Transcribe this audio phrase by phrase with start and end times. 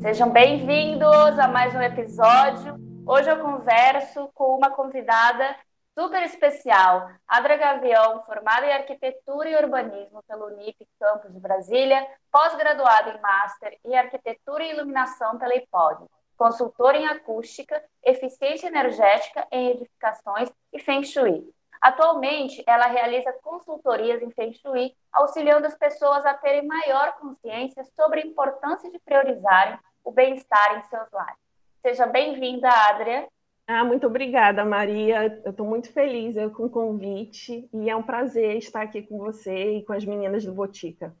[0.00, 2.78] Sejam bem-vindos a mais um episódio.
[3.06, 5.54] Hoje eu converso com uma convidada
[5.92, 13.10] super especial, Adra Gavião, formada em Arquitetura e Urbanismo pelo Unip Campus de Brasília, pós-graduada
[13.10, 20.50] em Master em Arquitetura e Iluminação pela IPOD, consultora em acústica, eficiência energética em edificações
[20.72, 21.52] e Feng Shui.
[21.80, 28.20] Atualmente, ela realiza consultorias em Feng Shui, auxiliando as pessoas a terem maior consciência sobre
[28.20, 31.38] a importância de priorizarem o bem-estar em seus lares.
[31.82, 33.28] Seja bem-vinda, Adria.
[33.68, 35.40] Ah, muito obrigada, Maria.
[35.44, 39.78] Eu estou muito feliz com o convite e é um prazer estar aqui com você
[39.78, 41.14] e com as meninas do Botica.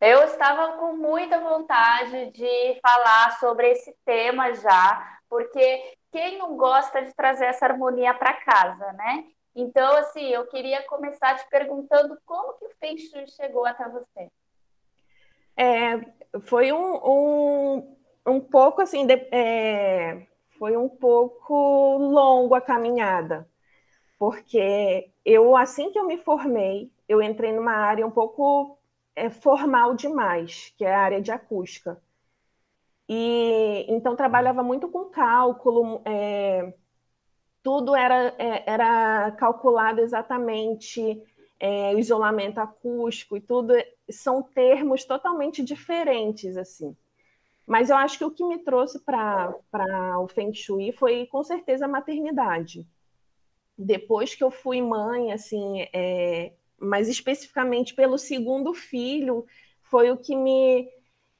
[0.00, 7.02] Eu estava com muita vontade de falar sobre esse tema já, porque quem não gosta
[7.02, 9.24] de trazer essa harmonia para casa, né?
[9.54, 14.30] Então, assim, eu queria começar te perguntando como que o Feng Shui chegou até você.
[15.56, 16.00] É,
[16.42, 20.26] foi um, um, um pouco assim, de, é,
[20.58, 23.46] foi um pouco longo a caminhada,
[24.18, 28.78] porque eu, assim que eu me formei, eu entrei numa área um pouco
[29.16, 32.00] é, formal demais, que é a área de acústica.
[33.08, 36.72] E então trabalhava muito com cálculo, é,
[37.62, 41.22] tudo era, é, era calculado exatamente,
[41.60, 43.74] é, isolamento acústico e tudo
[44.10, 46.96] são termos totalmente diferentes assim.
[47.66, 49.54] Mas eu acho que o que me trouxe para
[50.18, 52.86] o Feng Shui foi, com certeza, a maternidade.
[53.78, 56.52] Depois que eu fui mãe, assim, é,
[56.82, 59.46] mas especificamente pelo segundo filho,
[59.82, 60.88] foi o que me.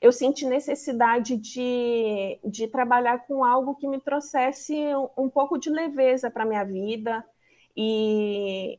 [0.00, 5.70] Eu senti necessidade de, de trabalhar com algo que me trouxesse um, um pouco de
[5.70, 7.24] leveza para a minha vida.
[7.76, 8.78] E,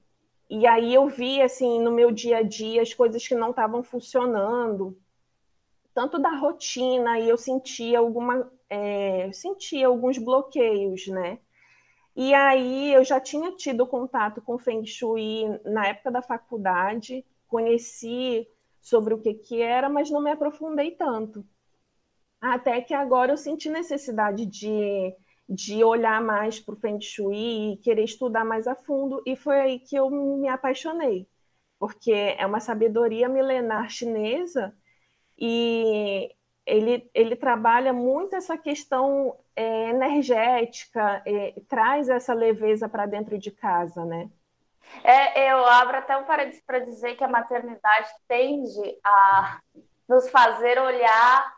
[0.49, 3.83] e aí eu vi, assim, no meu dia a dia, as coisas que não estavam
[3.83, 4.97] funcionando
[5.93, 11.39] tanto da rotina e eu sentia alguma é, sentia alguns bloqueios, né?
[12.15, 18.47] E aí eu já tinha tido contato com Feng Shui na época da faculdade, conheci
[18.79, 21.45] sobre o que que era, mas não me aprofundei tanto.
[22.41, 25.15] Até que agora eu senti necessidade de,
[25.47, 29.59] de olhar mais para o Feng Shui e querer estudar mais a fundo, e foi
[29.59, 31.27] aí que eu me apaixonei,
[31.79, 34.75] porque é uma sabedoria milenar chinesa
[35.37, 36.29] e
[36.65, 43.51] ele, ele trabalha muito essa questão é, energética, é, traz essa leveza para dentro de
[43.51, 44.29] casa, né?
[45.03, 49.59] É, eu abro até um parênteses para dizer que a maternidade tende a
[50.07, 51.57] nos fazer olhar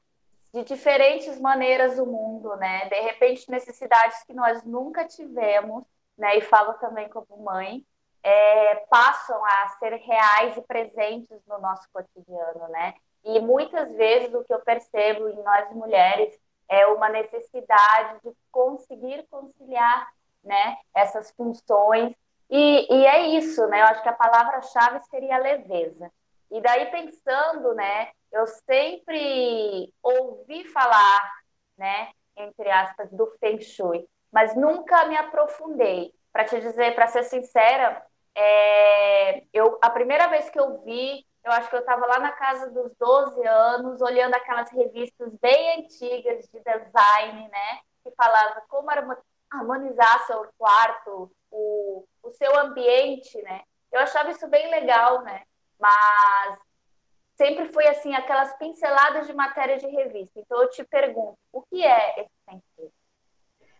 [0.53, 2.87] de diferentes maneiras o mundo, né?
[2.87, 5.83] De repente, necessidades que nós nunca tivemos,
[6.17, 6.37] né?
[6.37, 7.85] E falo também como mãe,
[8.23, 12.93] é, passam a ser reais e presentes no nosso cotidiano, né?
[13.25, 19.25] E muitas vezes o que eu percebo em nós mulheres é uma necessidade de conseguir
[19.29, 20.07] conciliar
[20.43, 22.13] né, essas funções.
[22.49, 23.81] E, e é isso, né?
[23.81, 26.11] Eu acho que a palavra-chave seria leveza.
[26.51, 28.11] E daí pensando, né?
[28.31, 31.33] Eu sempre ouvi falar,
[31.77, 32.11] né?
[32.37, 36.13] Entre aspas, do Feng Shui, mas nunca me aprofundei.
[36.31, 38.05] Para te dizer, para ser sincera,
[38.35, 42.31] é, eu, a primeira vez que eu vi eu acho que eu estava lá na
[42.31, 47.79] casa dos 12 anos, olhando aquelas revistas bem antigas de design, né?
[48.03, 48.89] Que falava como
[49.51, 53.61] harmonizar seu quarto, o, o seu ambiente, né?
[53.91, 55.43] Eu achava isso bem legal, né?
[55.79, 56.57] Mas
[57.35, 60.39] sempre foi assim, aquelas pinceladas de matéria de revista.
[60.39, 62.93] Então eu te pergunto, o que é esse sentido?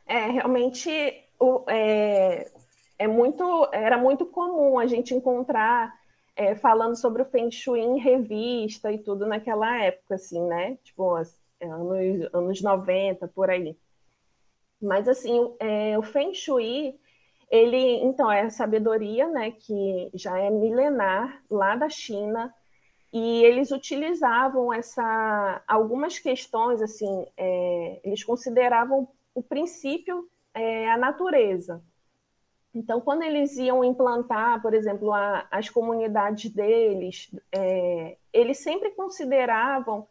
[0.06, 2.52] É, realmente o, é,
[3.00, 6.05] é muito, era muito comum a gente encontrar
[6.36, 10.78] é, falando sobre o Feng Shui em revista e tudo naquela época, assim, né?
[10.84, 11.18] Tipo,
[11.60, 13.78] é, anos, anos 90, por aí.
[14.82, 17.00] Mas, assim, é, o Feng Shui,
[17.50, 22.54] ele, então, é a sabedoria, né, que já é milenar lá da China,
[23.14, 31.82] e eles utilizavam essa, algumas questões, assim, é, eles consideravam o princípio é, a natureza,
[32.76, 40.06] então, quando eles iam implantar, por exemplo, a, as comunidades deles, é, eles sempre consideravam,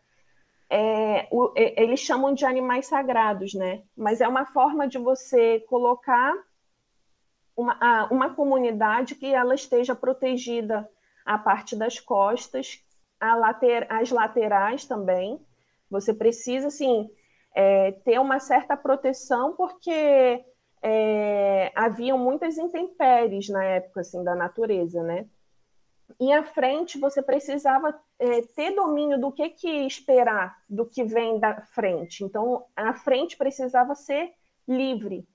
[0.70, 3.82] é, o, eles chamam de animais sagrados, né?
[3.94, 6.32] Mas é uma forma de você colocar
[7.54, 10.88] uma, uma comunidade que ela esteja protegida
[11.22, 12.82] a parte das costas,
[13.20, 15.38] later, as laterais também.
[15.90, 17.10] Você precisa, assim,
[17.54, 20.42] é, ter uma certa proteção, porque
[20.86, 25.26] é, haviam muitas intempéries na época assim, da natureza, né?
[26.20, 31.38] E à frente você precisava é, ter domínio do que, que esperar do que vem
[31.38, 32.22] da frente.
[32.22, 34.34] Então, a frente precisava ser
[34.68, 35.26] livre.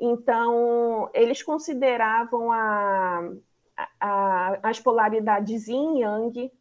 [0.00, 3.30] Então, eles consideravam a,
[4.00, 6.52] a, as polaridades yin yang,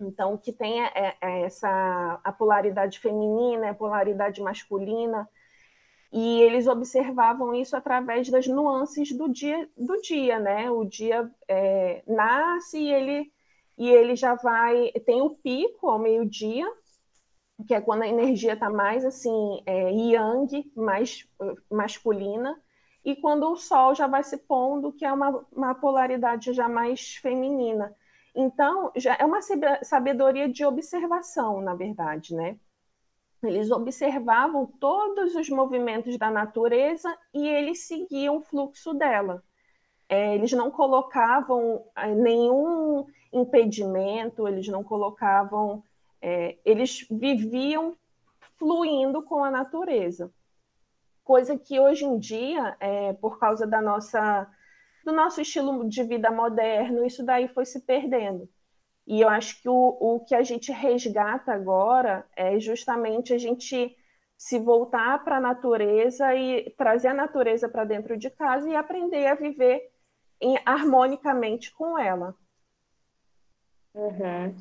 [0.00, 5.28] então, que tem é, é essa a polaridade feminina, a polaridade masculina,
[6.12, 10.70] e eles observavam isso através das nuances do dia, do dia, né?
[10.70, 13.32] O dia é, nasce e ele,
[13.76, 14.90] e ele já vai.
[15.04, 16.66] Tem o pico ao meio-dia,
[17.66, 21.28] que é quando a energia está mais assim, é, yang, mais
[21.70, 22.58] masculina,
[23.04, 27.16] e quando o sol já vai se pondo, que é uma, uma polaridade já mais
[27.16, 27.94] feminina.
[28.34, 29.40] Então, já é uma
[29.82, 32.58] sabedoria de observação, na verdade, né?
[33.42, 39.42] Eles observavam todos os movimentos da natureza e eles seguiam o fluxo dela.
[40.08, 45.84] É, eles não colocavam é, nenhum impedimento, eles não colocavam.
[46.20, 47.96] É, eles viviam
[48.58, 50.32] fluindo com a natureza.
[51.22, 54.50] Coisa que hoje em dia, é, por causa da nossa,
[55.04, 58.48] do nosso estilo de vida moderno, isso daí foi se perdendo.
[59.08, 63.96] E eu acho que o, o que a gente resgata agora é justamente a gente
[64.36, 69.26] se voltar para a natureza e trazer a natureza para dentro de casa e aprender
[69.26, 69.90] a viver
[70.38, 72.34] em, harmonicamente com ela.
[73.94, 74.54] Uhum.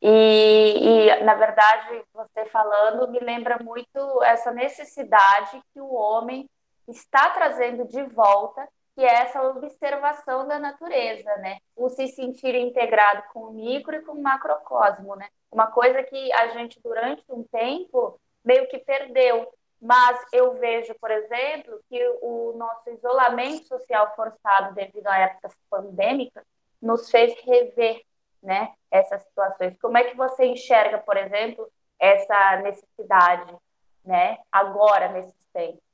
[0.00, 6.48] E, e, na verdade, você falando me lembra muito essa necessidade que o homem
[6.88, 8.66] está trazendo de volta
[9.00, 11.56] que é essa observação da natureza, né?
[11.74, 15.26] O se sentir integrado com o micro e com o macrocosmo, né?
[15.50, 19.50] Uma coisa que a gente, durante um tempo, meio que perdeu.
[19.80, 26.44] Mas eu vejo, por exemplo, que o nosso isolamento social forçado devido à época pandêmica
[26.82, 28.02] nos fez rever
[28.42, 29.78] né, essas situações.
[29.80, 31.66] Como é que você enxerga, por exemplo,
[31.98, 33.50] essa necessidade
[34.04, 35.89] né, agora, nesses tempos?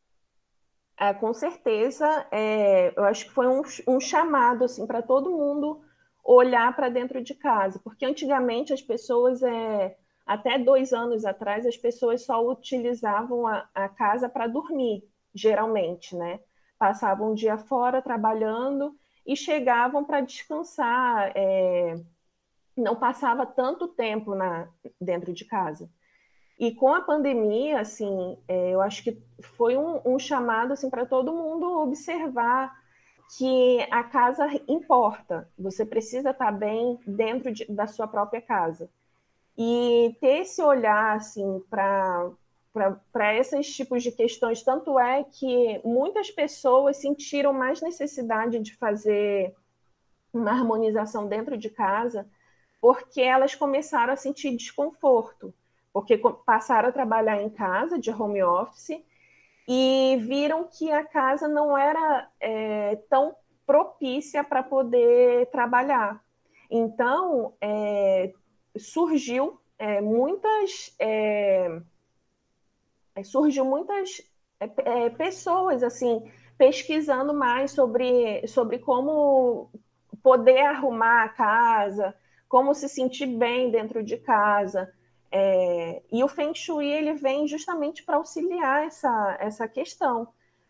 [0.98, 5.82] É, com certeza, é, eu acho que foi um, um chamado assim para todo mundo
[6.24, 9.96] olhar para dentro de casa, porque antigamente as pessoas, é,
[10.26, 15.04] até dois anos atrás, as pessoas só utilizavam a, a casa para dormir,
[15.34, 16.40] geralmente, né?
[16.78, 18.96] Passavam um dia fora trabalhando
[19.26, 21.94] e chegavam para descansar, é,
[22.76, 24.68] não passava tanto tempo na,
[25.00, 25.90] dentro de casa.
[26.58, 29.18] E com a pandemia, assim, é, eu acho que
[29.56, 32.74] foi um, um chamado assim, para todo mundo observar
[33.36, 35.48] que a casa importa.
[35.58, 38.88] Você precisa estar bem dentro de, da sua própria casa.
[39.58, 42.30] E ter esse olhar assim, para
[43.10, 44.62] para esses tipos de questões.
[44.62, 49.54] Tanto é que muitas pessoas sentiram mais necessidade de fazer
[50.30, 52.28] uma harmonização dentro de casa,
[52.78, 55.54] porque elas começaram a sentir desconforto
[55.96, 59.02] porque passaram a trabalhar em casa, de home office,
[59.66, 63.34] e viram que a casa não era é, tão
[63.66, 66.22] propícia para poder trabalhar.
[66.70, 68.30] Então, é,
[68.76, 71.80] surgiu é, muitas é,
[73.14, 74.20] é, surgiu muitas
[74.60, 79.70] é, pessoas assim pesquisando mais sobre, sobre como
[80.22, 82.14] poder arrumar a casa,
[82.46, 84.92] como se sentir bem dentro de casa,
[85.30, 90.28] é, e o Feng Shui ele vem justamente para auxiliar essa, essa questão,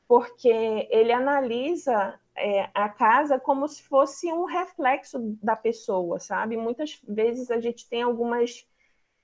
[0.09, 0.49] porque
[0.91, 6.57] ele analisa é, a casa como se fosse um reflexo da pessoa, sabe?
[6.57, 8.67] Muitas vezes a gente tem algumas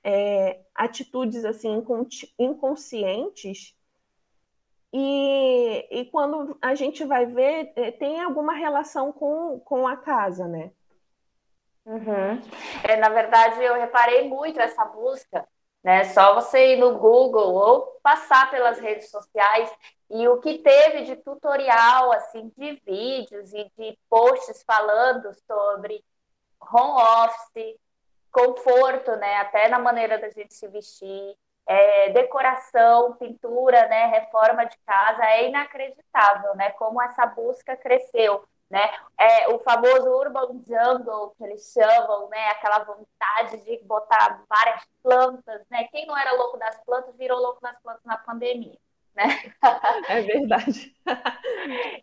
[0.04, 1.82] é, atitudes assim
[2.38, 3.76] inconscientes
[4.92, 10.46] e, e quando a gente vai ver é, tem alguma relação com, com a casa,
[10.48, 10.72] né?
[11.84, 12.40] Uhum.
[12.84, 15.46] É, na verdade, eu reparei muito essa busca,
[15.82, 16.04] né?
[16.04, 19.70] Só você ir no Google ou passar pelas redes sociais
[20.10, 26.04] e o que teve de tutorial, assim, de vídeos e de posts falando sobre
[26.60, 27.76] home office,
[28.30, 29.36] conforto, né?
[29.38, 31.36] Até na maneira da gente se vestir,
[31.66, 34.06] é, decoração, pintura, né?
[34.06, 36.70] Reforma de casa, é inacreditável, né?
[36.72, 38.90] Como essa busca cresceu né?
[39.18, 42.48] É, o famoso urban jungle que eles chamam, né?
[42.48, 45.84] Aquela vontade de botar várias plantas, né?
[45.88, 48.78] Quem não era louco das plantas virou louco das plantas na pandemia,
[49.14, 49.24] né?
[50.08, 50.96] É verdade.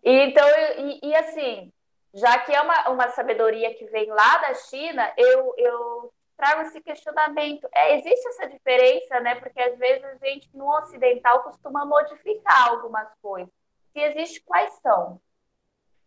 [0.04, 0.48] e, então,
[0.78, 1.74] e, e, assim,
[2.14, 6.80] já que é uma, uma sabedoria que vem lá da China, eu, eu trago esse
[6.82, 7.68] questionamento.
[7.74, 9.34] É, existe essa diferença, né?
[9.36, 13.52] Porque às vezes a gente no ocidental costuma modificar algumas coisas.
[13.92, 15.20] Se existe, quais são?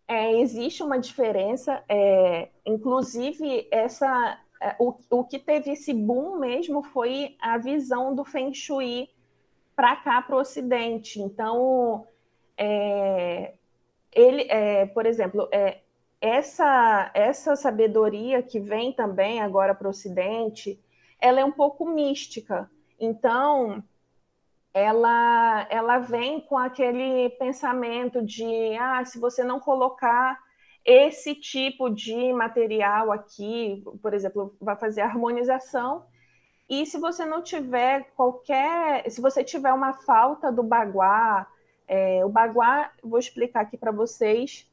[0.08, 6.82] É, existe uma diferença, é, inclusive essa, é, o, o que teve esse boom mesmo
[6.82, 9.08] foi a visão do Feng Shui
[9.74, 11.20] para cá, para o Ocidente.
[11.20, 12.06] Então,
[12.56, 13.54] é,
[14.12, 15.80] ele, é, por exemplo, é,
[16.20, 20.78] essa, essa sabedoria que vem também agora para o Ocidente,
[21.20, 22.70] ela é um pouco mística.
[23.00, 23.82] Então,
[24.74, 30.38] ela, ela vem com aquele pensamento de, ah, se você não colocar
[30.84, 36.04] esse tipo de material aqui, por exemplo, vai fazer harmonização,
[36.68, 41.46] e se você não tiver qualquer, se você tiver uma falta do baguá,
[41.86, 44.66] é, o baguá, vou explicar aqui para vocês,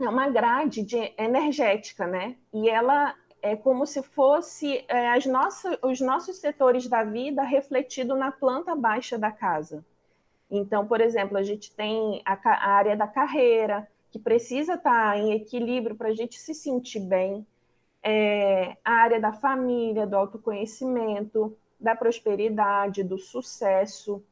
[0.00, 2.36] é uma grade de, energética, né?
[2.54, 8.16] E ela é como se fosse é, as nossas, os nossos setores da vida refletido
[8.16, 9.84] na planta baixa da casa.
[10.50, 15.32] Então, por exemplo, a gente tem a, a área da carreira, que precisa estar em
[15.32, 17.46] equilíbrio para a gente se sentir bem,
[18.02, 24.22] é, a área da família, do autoconhecimento, da prosperidade, do sucesso,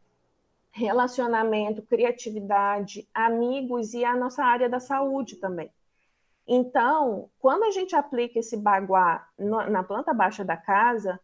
[0.71, 5.71] relacionamento, criatividade, amigos e a nossa área da saúde também.
[6.49, 11.21] Então, quando a gente aplica esse baguá na planta baixa da casa,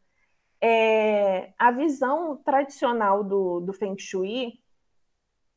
[0.61, 4.61] é, a visão tradicional do, do Feng Shui,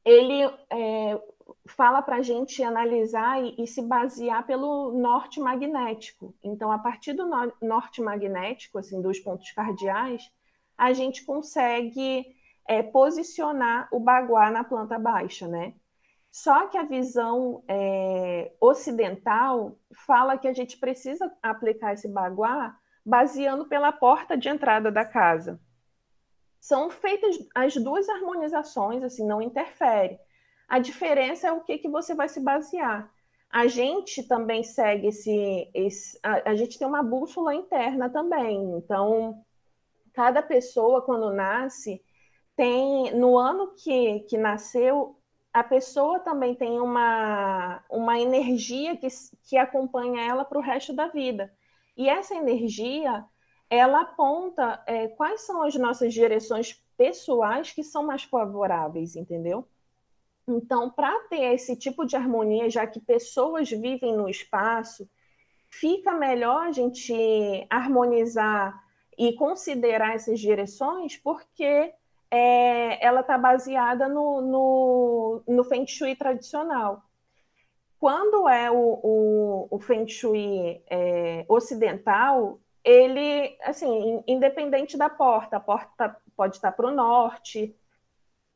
[0.05, 1.21] ele é,
[1.67, 6.33] fala para a gente analisar e, e, se basear pelo norte magnético.
[6.41, 10.31] Então, a partir do no, norte magnético, assim, dos pontos cardeais,
[10.77, 12.25] a gente consegue
[12.65, 15.73] é, posicionar o baguá na planta baixa, né?
[16.37, 19.75] Só que a visão é, ocidental
[20.05, 25.59] fala que a gente precisa aplicar esse baguá baseando pela porta de entrada da casa.
[26.59, 30.19] São feitas as duas harmonizações, assim, não interfere.
[30.67, 33.11] A diferença é o que, que você vai se basear.
[33.49, 38.77] A gente também segue esse, esse a, a gente tem uma bússola interna também.
[38.77, 39.43] Então,
[40.13, 41.99] cada pessoa quando nasce
[42.55, 45.16] tem no ano que, que nasceu
[45.57, 49.07] a pessoa também tem uma, uma energia que,
[49.43, 51.51] que acompanha ela para o resto da vida.
[51.95, 53.25] E essa energia,
[53.67, 59.67] ela aponta é, quais são as nossas direções pessoais que são mais favoráveis, entendeu?
[60.47, 65.09] Então, para ter esse tipo de harmonia, já que pessoas vivem no espaço,
[65.69, 68.79] fica melhor a gente harmonizar
[69.17, 71.93] e considerar essas direções, porque
[72.29, 77.03] é, ela está baseada no, no, no Feng Shui tradicional.
[77.99, 85.59] Quando é o, o, o Feng Shui é, ocidental, ele, assim, independente da porta, a
[85.59, 87.75] porta pode estar para o norte,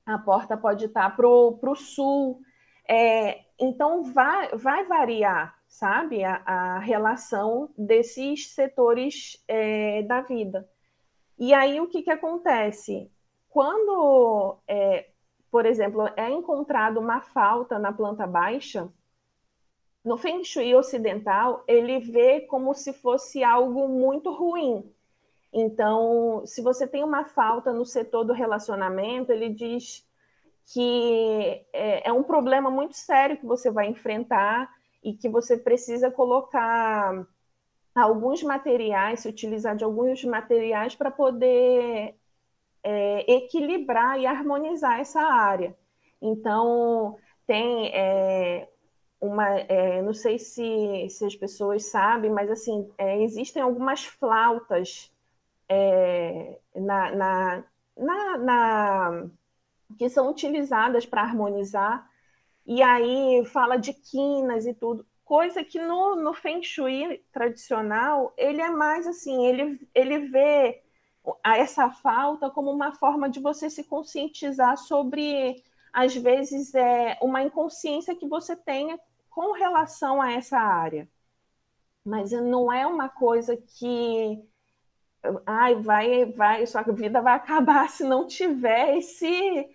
[0.06, 2.42] a porta pode estar para o sul,
[2.88, 10.70] é, então vai, vai variar, sabe, a, a relação desses setores é, da vida.
[11.38, 13.12] E aí o que, que acontece?
[13.52, 15.10] Quando, é,
[15.52, 18.90] por exemplo, é encontrado uma falta na planta baixa,
[20.04, 24.90] no Feng Shui ocidental, ele vê como se fosse algo muito ruim.
[25.52, 30.08] Então, se você tem uma falta no setor do relacionamento, ele diz
[30.74, 36.10] que é, é um problema muito sério que você vai enfrentar e que você precisa
[36.10, 37.28] colocar
[37.94, 42.16] alguns materiais, se utilizar de alguns materiais para poder
[42.84, 45.76] é, equilibrar e harmonizar essa área.
[46.22, 48.68] Então, tem é,
[49.20, 55.12] uma, é, não sei se, se as pessoas sabem, mas assim, é, existem algumas flautas
[55.70, 57.64] é, na, na,
[57.98, 59.30] na, na,
[59.98, 62.10] que são utilizadas para harmonizar,
[62.66, 68.62] e aí fala de quinas e tudo, coisa que no, no Feng Shui tradicional, ele
[68.62, 70.84] é mais assim, ele, ele vê
[71.44, 75.64] a essa falta como uma forma de você se conscientizar sobre,
[75.94, 79.00] às vezes, é, uma inconsciência que você tenha
[79.30, 81.08] com relação a essa área.
[82.04, 84.44] Mas não é uma coisa que
[85.46, 89.70] ai, vai, vai, sua vida vai acabar se não tiver esse,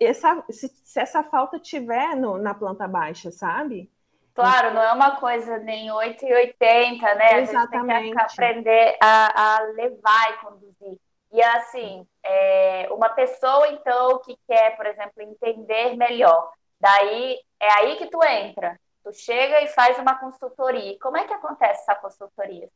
[0.00, 3.90] essa, se, se essa falta tiver no, na planta baixa, sabe?
[4.38, 7.40] Claro, não é uma coisa nem 8 e 80, né?
[7.40, 7.92] Exatamente.
[7.92, 11.00] A gente tem que aprender a, a levar e conduzir.
[11.32, 17.96] E assim, é, uma pessoa, então, que quer, por exemplo, entender melhor, daí é aí
[17.96, 18.78] que tu entra.
[19.02, 20.96] Tu chega e faz uma consultoria.
[21.00, 22.68] Como é que acontece essa consultoria?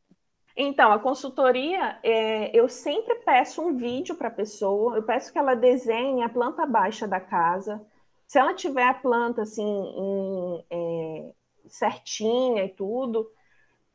[0.57, 5.39] Então, a consultoria, é, eu sempre peço um vídeo para a pessoa, eu peço que
[5.39, 7.81] ela desenhe a planta baixa da casa.
[8.27, 11.33] Se ela tiver a planta assim, em, é,
[11.73, 13.31] certinha e tudo,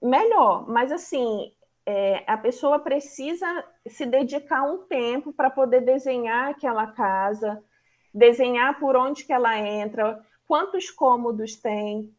[0.01, 0.67] melhor.
[0.67, 1.53] Mas assim,
[1.85, 7.63] é, a pessoa precisa se dedicar um tempo para poder desenhar aquela casa,
[8.11, 12.11] desenhar por onde que ela entra, quantos cômodos tem,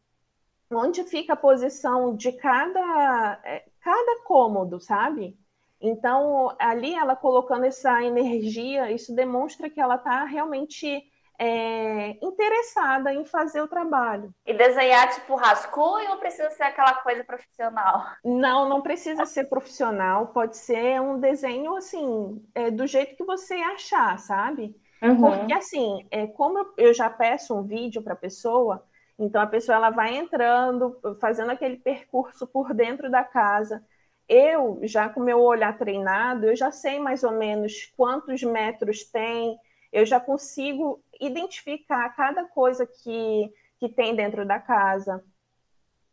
[0.71, 5.37] onde fica a posição de cada, é, cada cômodo, sabe?
[5.81, 11.03] Então, ali ela colocando essa energia, isso demonstra que ela está realmente
[11.39, 14.33] é, interessada em fazer o trabalho.
[14.45, 18.03] E desenhar tipo rascunho ou precisa ser aquela coisa profissional?
[18.25, 23.53] Não, não precisa ser profissional, pode ser um desenho assim, é, do jeito que você
[23.53, 24.75] achar, sabe?
[25.01, 25.21] Uhum.
[25.21, 28.83] Porque assim, é, como eu já peço um vídeo para a pessoa,
[29.17, 33.81] então a pessoa ela vai entrando, fazendo aquele percurso por dentro da casa.
[34.27, 39.57] Eu, já com meu olhar treinado, eu já sei mais ou menos quantos metros tem,
[39.91, 45.23] eu já consigo identificar cada coisa que, que tem dentro da casa.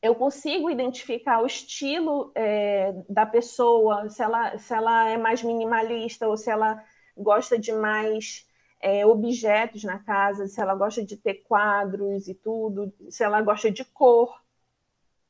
[0.02, 6.28] Eu consigo identificar o estilo é, da pessoa, se ela, se ela é mais minimalista
[6.28, 6.82] ou se ela
[7.16, 8.46] gosta de mais
[8.80, 13.70] é, objetos na casa, se ela gosta de ter quadros e tudo, se ela gosta
[13.70, 14.40] de cor.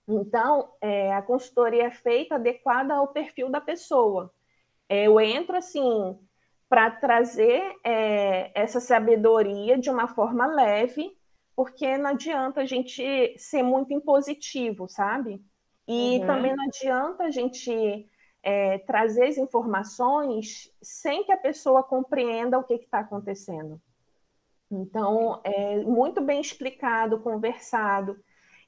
[0.08, 4.32] Então, é, a consultoria é feita adequada ao perfil da pessoa.
[4.88, 6.18] É, eu entro assim
[6.68, 11.16] para trazer é, essa sabedoria de uma forma leve,
[11.54, 15.42] porque não adianta a gente ser muito impositivo, sabe?
[15.86, 16.26] E uhum.
[16.26, 18.08] também não adianta a gente
[18.42, 23.80] é, trazer as informações sem que a pessoa compreenda o que está acontecendo.
[24.70, 28.18] Então, é muito bem explicado, conversado.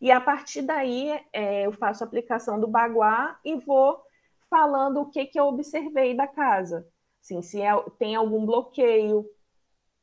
[0.00, 4.00] E a partir daí, é, eu faço a aplicação do baguá e vou
[4.48, 6.86] falando o que, que eu observei da casa.
[7.22, 9.28] Assim, se é, tem algum bloqueio,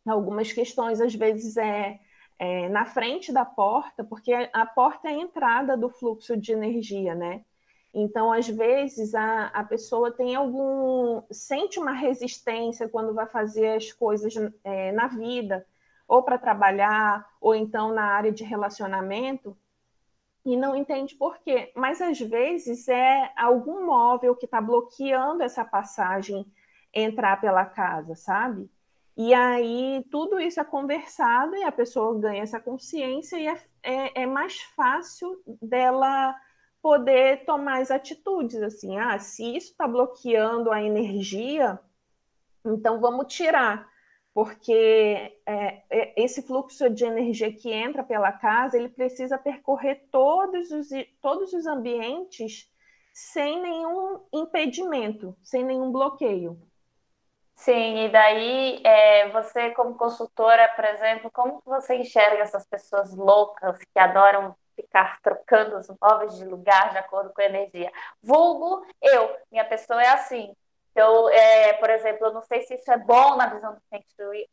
[0.06, 2.00] algumas questões, às vezes, é,
[2.38, 7.16] é na frente da porta, porque a porta é a entrada do fluxo de energia,
[7.16, 7.44] né?
[7.94, 11.24] Então, às vezes, a, a pessoa tem algum.
[11.32, 15.66] sente uma resistência quando vai fazer as coisas é, na vida,
[16.08, 19.58] ou para trabalhar, ou então na área de relacionamento,
[20.46, 21.72] e não entende por quê.
[21.76, 26.46] Mas às vezes é algum móvel que está bloqueando essa passagem
[26.96, 28.70] entrar pela casa, sabe?
[29.18, 34.24] E aí tudo isso é conversado e a pessoa ganha essa consciência e é, é,
[34.24, 36.36] é mais fácil dela
[36.82, 41.80] poder tomar as atitudes, assim, ah, se isso está bloqueando a energia,
[42.64, 43.90] então vamos tirar,
[44.36, 50.70] porque é, é, esse fluxo de energia que entra pela casa, ele precisa percorrer todos
[50.70, 50.90] os,
[51.22, 52.70] todos os ambientes
[53.12, 56.62] sem nenhum impedimento, sem nenhum bloqueio.
[57.56, 63.80] Sim, e daí é, você como consultora, por exemplo, como você enxerga essas pessoas loucas
[63.80, 67.92] que adoram ficar trocando os móveis de lugar de acordo com a energia.
[68.22, 70.54] Vulgo, eu, minha pessoa é assim.
[70.92, 74.04] Então, é, por exemplo, eu não sei se isso é bom na visão do Feng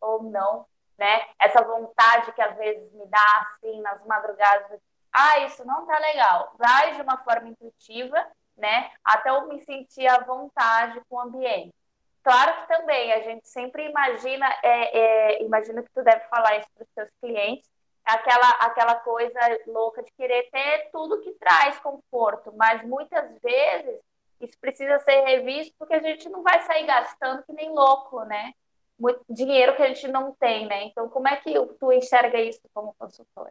[0.00, 0.66] ou não,
[0.98, 1.26] né?
[1.38, 4.80] Essa vontade que às vezes me dá, assim, nas madrugadas,
[5.12, 6.52] ah, isso não tá legal.
[6.58, 8.90] Vai de uma forma intuitiva, né?
[9.04, 11.74] Até eu me sentir à vontade com o ambiente.
[12.22, 16.68] Claro que também a gente sempre imagina, é, é, imagina que tu deve falar isso
[16.74, 17.68] para os seus clientes,
[18.04, 24.00] aquela, aquela coisa louca de querer ter tudo que traz conforto, mas muitas vezes
[24.40, 28.52] isso precisa ser revisto porque a gente não vai sair gastando que nem louco, né?
[28.98, 30.84] Muito dinheiro que a gente não tem, né?
[30.84, 33.50] Então, como é que tu enxerga isso como consultor?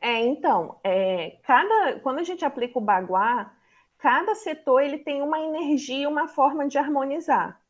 [0.00, 3.52] É, então, é, cada, quando a gente aplica o baguá,
[3.98, 7.60] cada setor ele tem uma energia, uma forma de harmonizar.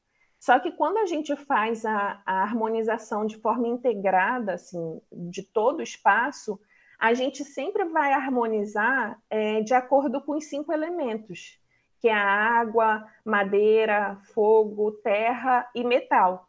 [0.45, 5.79] Só que quando a gente faz a, a harmonização de forma integrada, assim, de todo
[5.79, 6.61] o espaço,
[6.99, 11.59] a gente sempre vai harmonizar é, de acordo com os cinco elementos,
[11.99, 16.47] que é a água, madeira, fogo, terra e metal.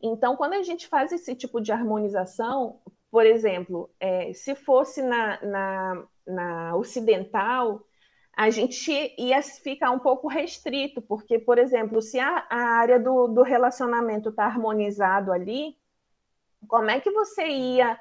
[0.00, 2.78] Então, quando a gente faz esse tipo de harmonização,
[3.10, 7.84] por exemplo, é, se fosse na, na, na ocidental,
[8.36, 13.28] a gente ia ficar um pouco restrito, porque, por exemplo, se a, a área do,
[13.28, 15.74] do relacionamento está harmonizado ali,
[16.68, 17.98] como é que você ia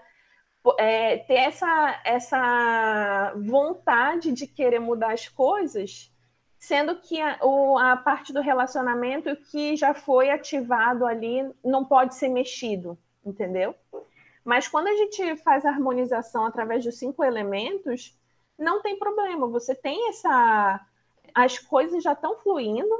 [0.77, 6.11] é, ter essa, essa vontade de querer mudar as coisas,
[6.59, 12.13] sendo que a, o, a parte do relacionamento que já foi ativado ali não pode
[12.15, 13.73] ser mexido, entendeu?
[14.43, 18.17] Mas quando a gente faz a harmonização através dos cinco elementos,
[18.57, 19.47] não tem problema.
[19.47, 20.85] Você tem essa
[21.33, 22.95] as coisas já estão fluindo,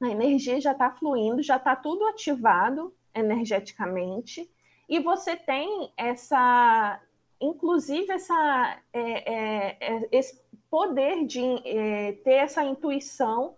[0.00, 4.50] a energia já está fluindo, já está tudo ativado energeticamente,
[4.88, 7.00] e você tem essa,
[7.40, 13.56] inclusive essa, é, é, é esse poder de é, ter essa intuição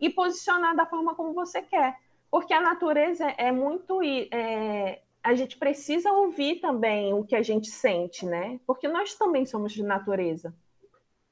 [0.00, 1.98] e posicionar da forma como você quer.
[2.30, 4.00] Porque a natureza é muito.
[4.30, 8.58] É, a gente precisa ouvir também o que a gente sente, né?
[8.66, 10.54] Porque nós também somos de natureza.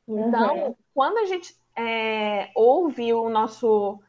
[0.07, 0.77] Então, uhum.
[0.95, 4.01] quando a gente é, ouve o nosso,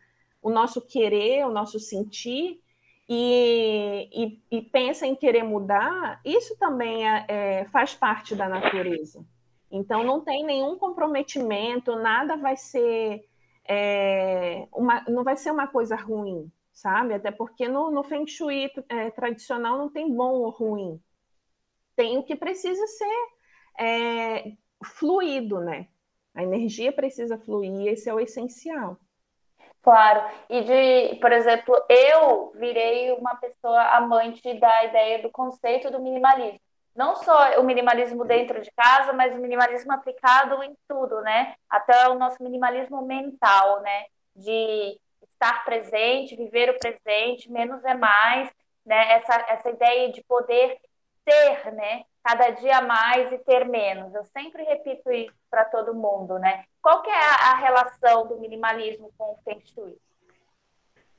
[0.41, 2.61] o nosso querer, o nosso sentir,
[3.09, 9.25] e, e, e pensa em querer mudar, isso também é, é, faz parte da natureza.
[9.69, 13.25] Então, não tem nenhum comprometimento, nada vai ser.
[13.67, 17.13] É, uma, não vai ser uma coisa ruim, sabe?
[17.13, 20.99] Até porque no, no Feng Shui é, tradicional não tem bom ou ruim.
[21.95, 23.27] Tem o que precisa ser
[23.79, 25.87] é, fluido, né?
[26.33, 28.97] A energia precisa fluir, esse é o essencial.
[29.83, 35.99] Claro, e de, por exemplo, eu virei uma pessoa amante da ideia do conceito do
[35.99, 36.59] minimalismo.
[36.95, 41.55] Não só o minimalismo dentro de casa, mas o minimalismo aplicado em tudo, né?
[41.69, 44.05] Até o nosso minimalismo mental, né?
[44.35, 44.99] De
[45.41, 48.49] estar presente, viver o presente, menos é mais,
[48.85, 49.13] né?
[49.13, 50.77] Essa, essa ideia de poder
[51.25, 52.03] ter, né?
[52.23, 54.13] Cada dia mais e ter menos.
[54.13, 56.65] Eu sempre repito isso para todo mundo, né?
[56.79, 59.97] Qual que é a, a relação do minimalismo com o Feng Shui?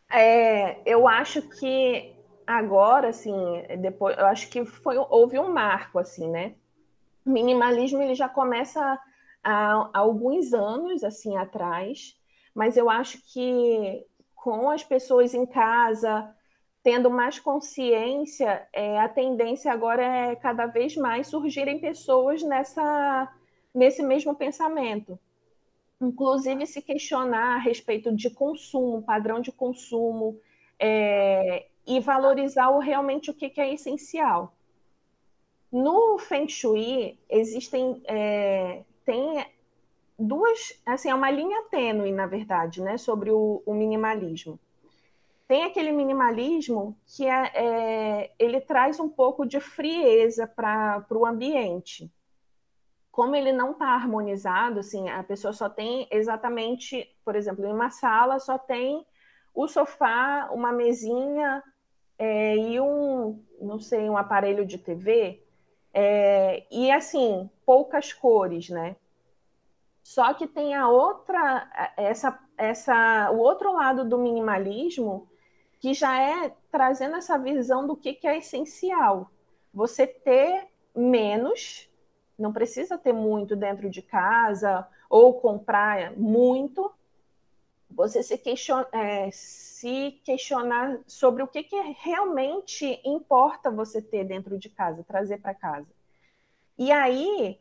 [0.09, 2.15] É, eu acho que
[2.47, 3.35] agora, assim,
[3.81, 6.55] depois, eu acho que foi, houve um marco, assim, né?
[7.25, 8.81] Minimalismo ele já começa
[9.43, 12.17] há, há alguns anos, assim, atrás,
[12.55, 14.05] mas eu acho que
[14.43, 16.35] com as pessoas em casa
[16.83, 23.33] tendo mais consciência, é, a tendência agora é cada vez mais surgirem pessoas nessa,
[23.73, 25.17] nesse mesmo pensamento
[26.03, 30.39] inclusive se questionar a respeito de consumo, padrão de consumo,
[30.79, 34.55] é, e valorizar o, realmente o que, que, é essencial.
[35.71, 39.45] No Feng Shui, existem é, tem
[40.27, 44.59] duas, assim, é uma linha tênue, na verdade, né, sobre o, o minimalismo.
[45.49, 52.11] Tem aquele minimalismo que é, é ele traz um pouco de frieza para o ambiente
[53.13, 57.91] como ele não está harmonizado, assim, a pessoa só tem exatamente, por exemplo, em uma
[57.91, 59.07] sala só tem
[59.55, 61.63] o sofá, uma mesinha
[62.19, 65.45] é, e um, não sei, um aparelho de TV,
[65.93, 68.97] é, e assim, poucas cores, né?
[70.03, 75.29] Só que tem a outra, essa, essa, o outro lado do minimalismo,
[75.79, 79.31] que já é trazendo essa visão do que, que é essencial.
[79.73, 81.89] Você ter menos
[82.39, 86.93] não precisa ter muito dentro de casa ou comprar muito.
[87.91, 94.59] Você se, question, é, se questionar sobre o que, que realmente importa você ter dentro
[94.59, 95.89] de casa, trazer para casa.
[96.79, 97.61] E aí,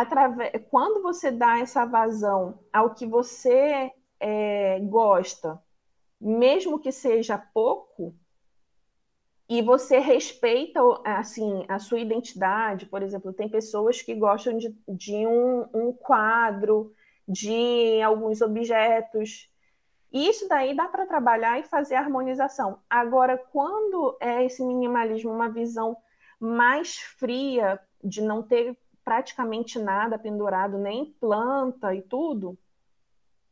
[0.00, 5.60] através, quando você dá essa vazão ao que você é, gosta,
[6.20, 8.14] mesmo que seja pouco,
[9.48, 15.26] e você respeita assim a sua identidade, por exemplo, tem pessoas que gostam de, de
[15.26, 16.92] um, um quadro,
[17.26, 19.50] de alguns objetos.
[20.12, 22.78] Isso daí dá para trabalhar e fazer harmonização.
[22.88, 25.96] Agora, quando é esse minimalismo uma visão
[26.38, 28.76] mais fria, de não ter
[29.08, 32.58] praticamente nada pendurado, nem planta e tudo,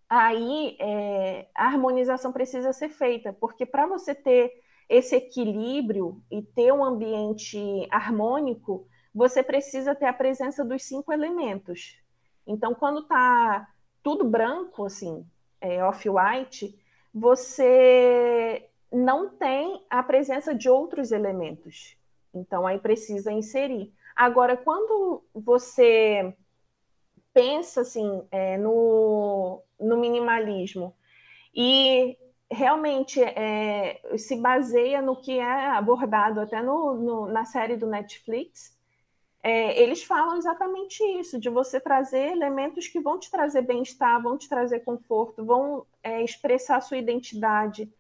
[0.06, 6.74] aí é, a harmonização precisa ser feita, porque para você ter esse equilíbrio e ter
[6.74, 11.98] um ambiente harmônico, você precisa ter a presença dos cinco elementos.
[12.46, 13.66] Então, quando está
[14.02, 15.26] tudo branco, assim,
[15.58, 16.78] é, off-white,
[17.14, 21.96] você não tem a presença de outros elementos.
[22.34, 23.90] Então, aí precisa inserir.
[24.16, 26.35] Agora, quando você
[27.35, 30.96] pensa assim é, no, no minimalismo
[31.55, 32.16] e
[32.50, 38.74] realmente é, se baseia no que é abordado até no, no na série do Netflix.
[39.42, 44.38] É, eles falam exatamente isso, de você trazer elementos que vão te trazer bem-estar, vão
[44.38, 47.92] te trazer conforto, vão é, expressar sua identidade.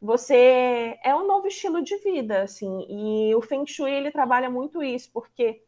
[0.00, 4.82] Você é um novo estilo de vida, assim, e o Feng Shui ele trabalha muito
[4.82, 5.62] isso, porque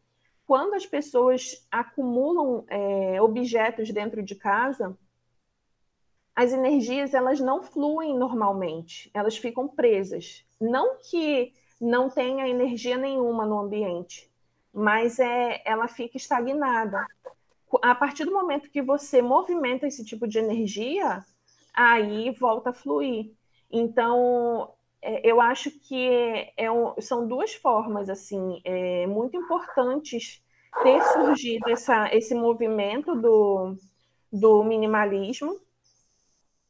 [0.47, 4.97] quando as pessoas acumulam é, objetos dentro de casa,
[6.35, 10.45] as energias elas não fluem normalmente, elas ficam presas.
[10.61, 14.31] Não que não tenha energia nenhuma no ambiente,
[14.73, 17.05] mas é, ela fica estagnada.
[17.83, 21.25] a partir do momento que você movimenta esse tipo de energia,
[21.75, 23.33] aí volta a fluir.
[23.71, 30.43] Então, é, eu acho que é um, são duas formas assim é, muito importantes
[30.83, 33.77] ter surgido essa, esse movimento do,
[34.33, 35.61] do minimalismo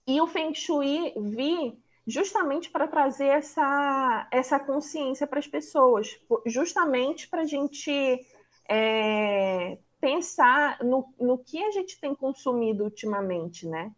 [0.07, 7.29] e o Feng Shui vir justamente para trazer essa, essa consciência para as pessoas, justamente
[7.29, 8.27] para a gente
[8.69, 13.93] é, pensar no, no que a gente tem consumido ultimamente, né?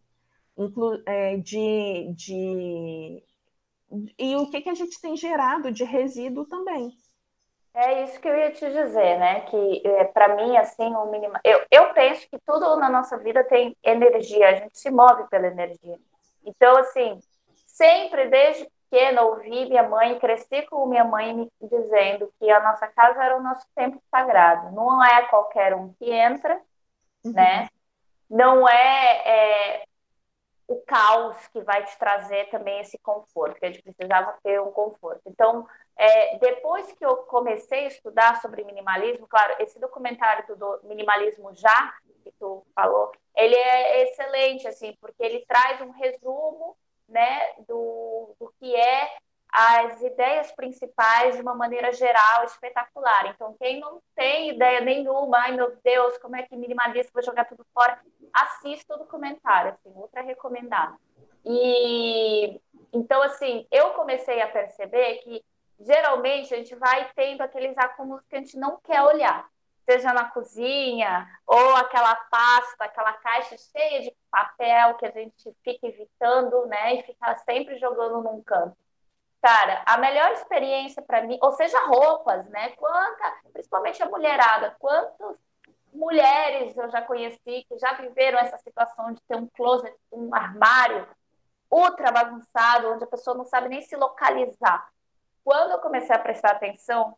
[0.56, 3.24] Inclu é, de, de
[4.18, 6.92] e o que, que a gente tem gerado de resíduo também.
[7.74, 9.40] É isso que eu ia te dizer, né?
[9.42, 11.34] Que é, para mim, assim, o mínimo.
[11.42, 15.46] Eu, eu penso que tudo na nossa vida tem energia, a gente se move pela
[15.46, 15.98] energia.
[16.44, 17.18] Então, assim,
[17.66, 22.86] sempre desde pequena ouvi minha mãe, cresci com minha mãe me dizendo que a nossa
[22.88, 24.70] casa era o nosso templo sagrado.
[24.72, 26.60] Não é qualquer um que entra,
[27.24, 27.32] uhum.
[27.32, 27.68] né?
[28.28, 29.84] Não é, é
[30.66, 34.70] o caos que vai te trazer também esse conforto, que a gente precisava ter um
[34.70, 35.22] conforto.
[35.26, 41.54] Então, é, depois que eu comecei a estudar sobre minimalismo, claro, esse documentário do Minimalismo
[41.54, 41.94] Já,
[42.24, 46.76] que tu falou, ele é excelente, assim, porque ele traz um resumo,
[47.08, 49.16] né, do, do que é
[49.52, 53.26] as ideias principais de uma maneira geral, espetacular.
[53.26, 57.44] Então, quem não tem ideia nenhuma, ai meu Deus, como é que minimalista, vou jogar
[57.44, 58.00] tudo fora,
[58.32, 60.96] assista o documentário, assim, ultra recomendado.
[61.44, 62.58] E
[62.92, 65.44] então, assim, eu comecei a perceber que
[65.80, 69.46] geralmente a gente vai tendo aqueles acúmulos que a gente não quer olhar,
[69.84, 75.88] seja na cozinha ou aquela pasta, aquela caixa cheia de papel que a gente fica
[75.88, 78.76] evitando, né, e fica sempre jogando num canto.
[79.42, 82.70] Cara, a melhor experiência para mim, ou seja, roupas, né?
[82.76, 85.36] Quanta, principalmente a mulherada, quantas
[85.92, 91.08] mulheres eu já conheci que já viveram essa situação de ter um closet, um armário
[91.68, 94.88] ultra bagunçado, onde a pessoa não sabe nem se localizar.
[95.42, 97.16] Quando eu comecei a prestar atenção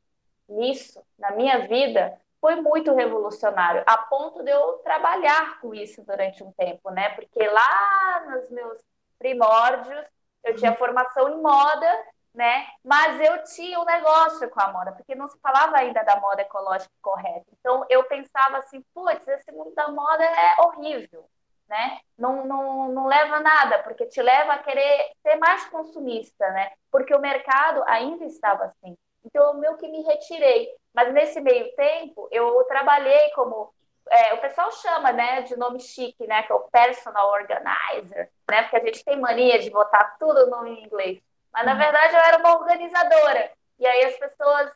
[0.49, 6.43] nisso, na minha vida, foi muito revolucionário, a ponto de eu trabalhar com isso durante
[6.43, 7.11] um tempo, né?
[7.11, 8.81] Porque lá nos meus
[9.19, 10.07] primórdios,
[10.43, 12.67] eu tinha formação em moda né?
[12.83, 16.43] Mas eu tinha um negócio com a moda, porque não se falava ainda da moda
[16.43, 17.47] ecológica correta.
[17.61, 21.25] Então eu pensava assim, putz, esse mundo da moda é horrível,
[21.69, 22.01] né?
[22.19, 26.73] Não, não, não leva a nada, porque te leva a querer ser mais consumista, né?
[26.91, 28.97] Porque o mercado ainda estava assim.
[29.25, 30.69] Então eu meio que me retirei.
[30.93, 33.73] Mas nesse meio tempo eu trabalhei como
[34.11, 38.63] é, o pessoal chama, né, de nome chique, né, que é o personal organizer, né,
[38.63, 41.21] porque a gente tem mania de botar tudo no inglês.
[41.55, 43.53] Mas, na verdade, eu era uma organizadora.
[43.79, 44.73] E aí as pessoas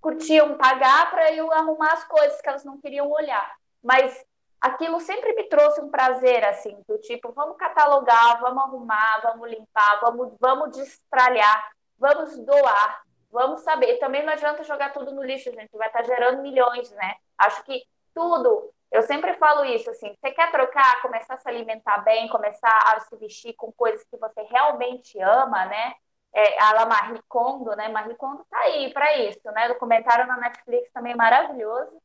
[0.00, 3.56] curtiam pagar para eu arrumar as coisas que elas não queriam olhar.
[3.82, 4.24] Mas
[4.60, 10.00] aquilo sempre me trouxe um prazer, assim, do tipo, vamos catalogar, vamos arrumar, vamos limpar,
[10.00, 13.98] vamos, vamos destralhar, vamos doar, vamos saber.
[13.98, 17.16] Também não adianta jogar tudo no lixo, gente, vai estar gerando milhões, né?
[17.36, 17.82] Acho que
[18.14, 22.94] tudo eu sempre falo isso, assim, você quer trocar, começar a se alimentar bem, começar
[22.94, 25.94] a se vestir com coisas que você realmente ama, né?
[26.32, 27.88] É, a la Marie Kondo, né?
[27.88, 29.66] Marie Kondo tá aí para isso, né?
[29.66, 32.00] Documentário na Netflix também maravilhoso.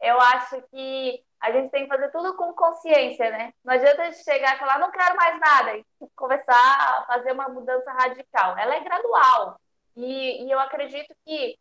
[0.00, 3.54] Eu acho que a gente tem que fazer tudo com consciência, né?
[3.64, 7.92] Não adianta chegar e falar, não quero mais nada, e começar a fazer uma mudança
[7.92, 8.58] radical.
[8.58, 9.60] Ela é gradual.
[9.96, 11.56] E, e eu acredito que,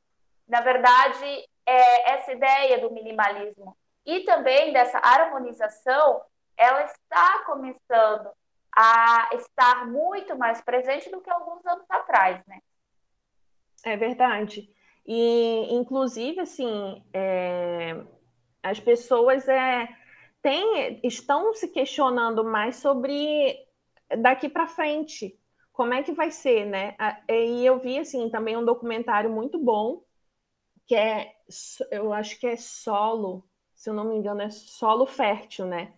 [0.47, 6.21] na verdade, é essa ideia do minimalismo e também dessa harmonização,
[6.57, 8.29] ela está começando
[8.75, 12.59] a estar muito mais presente do que alguns anos atrás, né?
[13.83, 14.69] É verdade.
[15.05, 18.01] E, inclusive, assim, é,
[18.61, 19.87] as pessoas é,
[20.41, 23.57] têm, estão se questionando mais sobre
[24.17, 25.37] daqui para frente,
[25.71, 26.95] como é que vai ser, né?
[27.27, 30.03] E eu vi, assim, também um documentário muito bom,
[30.85, 31.33] que é,
[31.91, 33.43] eu acho que é Solo,
[33.84, 35.91] se eu não me engano, é Solo Fértil, né?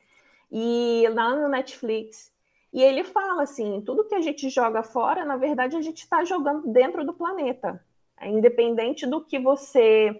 [0.51, 2.33] E lá no Netflix.
[2.73, 6.23] E ele fala assim: tudo que a gente joga fora, na verdade, a gente está
[6.23, 7.79] jogando dentro do planeta.
[8.19, 10.19] É independente do que você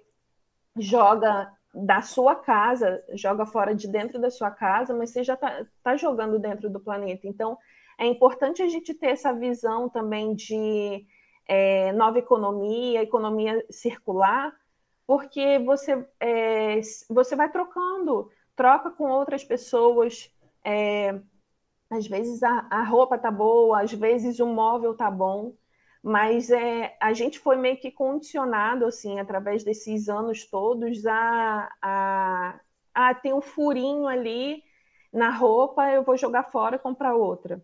[0.77, 5.65] joga da sua casa, joga fora de dentro da sua casa, mas você já está
[5.81, 7.25] tá jogando dentro do planeta.
[7.27, 7.57] Então,
[7.97, 11.03] é importante a gente ter essa visão também de
[11.47, 14.53] é, nova economia, economia circular,
[15.07, 20.31] porque você, é, você vai trocando, troca com outras pessoas.
[20.63, 21.19] É,
[21.89, 25.53] às vezes a, a roupa tá boa, às vezes o móvel tá bom,
[26.01, 32.59] mas é, a gente foi meio que condicionado, assim, através desses anos todos, a, a,
[32.93, 34.63] ah, tem um furinho ali
[35.11, 37.61] na roupa, eu vou jogar fora e comprar outra.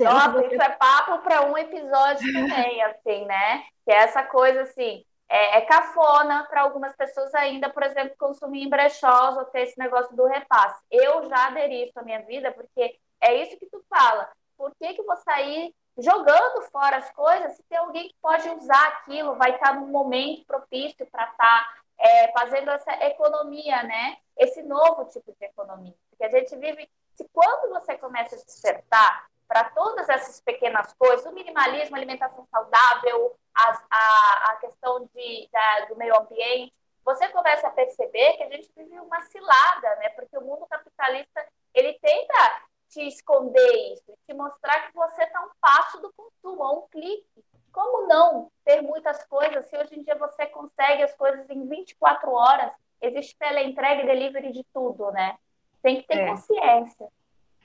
[0.00, 3.62] Nossa, isso é papo para um episódio também, assim, né?
[3.84, 8.62] Que é essa coisa assim, é, é cafona para algumas pessoas ainda, por exemplo, consumir
[8.62, 10.80] em brechós ou ter esse negócio do repasse.
[10.90, 14.30] Eu já aderi isso à minha vida, porque é isso que tu fala.
[14.56, 18.86] Por que, que vou sair jogando fora as coisas se tem alguém que pode usar
[18.88, 24.18] aquilo, vai estar num momento propício para estar tá, é, fazendo essa economia, né?
[24.36, 25.94] Esse novo tipo de economia.
[26.10, 26.88] Porque a gente vive.
[27.14, 33.36] Se quando você começa a despertar para todas essas pequenas coisas, o minimalismo, alimentação saudável,
[33.54, 38.50] a, a, a questão de, da, do meio ambiente, você começa a perceber que a
[38.50, 40.08] gente vive uma cilada, né?
[40.10, 45.50] Porque o mundo capitalista ele tenta te esconder isso, te mostrar que você está um
[45.60, 47.44] passo do consumo, a um clique.
[47.72, 52.32] Como não ter muitas coisas se hoje em dia você consegue as coisas em 24
[52.32, 52.72] horas?
[53.00, 55.38] Existe teleentrega e delivery de tudo, né?
[55.82, 56.28] Tem que ter é.
[56.28, 57.08] consciência.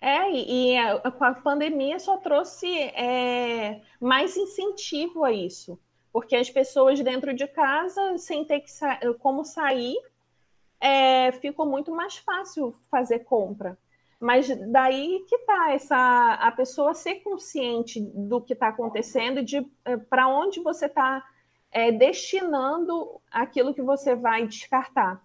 [0.01, 5.79] É, e, a, a pandemia só trouxe é, mais incentivo a isso,
[6.11, 9.95] porque as pessoas dentro de casa, sem ter que sa como sair,
[10.79, 13.77] é, ficou muito mais fácil fazer compra.
[14.19, 19.97] Mas daí que tá essa a pessoa ser consciente do que está acontecendo, de é,
[19.97, 21.23] para onde você está
[21.71, 25.21] é, destinando aquilo que você vai descartar.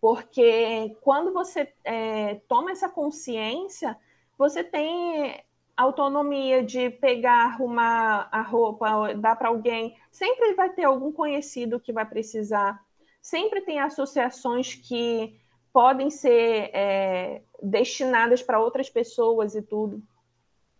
[0.00, 3.96] Porque quando você é, toma essa consciência,
[4.36, 5.42] você tem
[5.76, 9.96] autonomia de pegar, arrumar a roupa, dar para alguém.
[10.10, 12.80] Sempre vai ter algum conhecido que vai precisar.
[13.22, 15.38] Sempre tem associações que
[15.72, 20.02] podem ser é, destinadas para outras pessoas e tudo.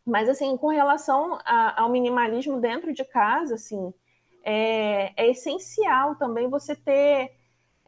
[0.04, 3.92] Mas, assim, com relação a, ao minimalismo dentro de casa, assim,
[4.42, 7.37] é, é essencial também você ter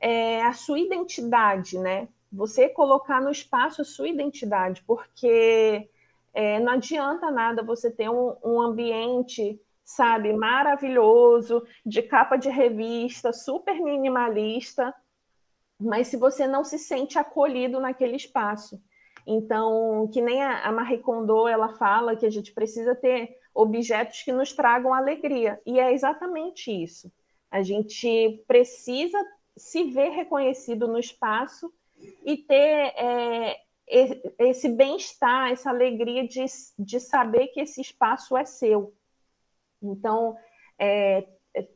[0.00, 2.08] é, a sua identidade, né?
[2.32, 5.88] Você colocar no espaço a sua identidade, porque
[6.32, 13.32] é, não adianta nada você ter um, um ambiente, sabe, maravilhoso, de capa de revista,
[13.32, 14.94] super minimalista,
[15.78, 18.80] mas se você não se sente acolhido naquele espaço.
[19.26, 24.32] Então, que nem a, Marie Kondo, ela fala que a gente precisa ter objetos que
[24.32, 27.12] nos tragam alegria, e é exatamente isso.
[27.50, 29.18] A gente precisa
[29.60, 31.70] se ver reconhecido no espaço
[32.24, 33.60] e ter é,
[34.38, 36.42] esse bem-estar, essa alegria de,
[36.78, 38.94] de saber que esse espaço é seu.
[39.82, 40.34] Então,
[40.78, 41.28] é,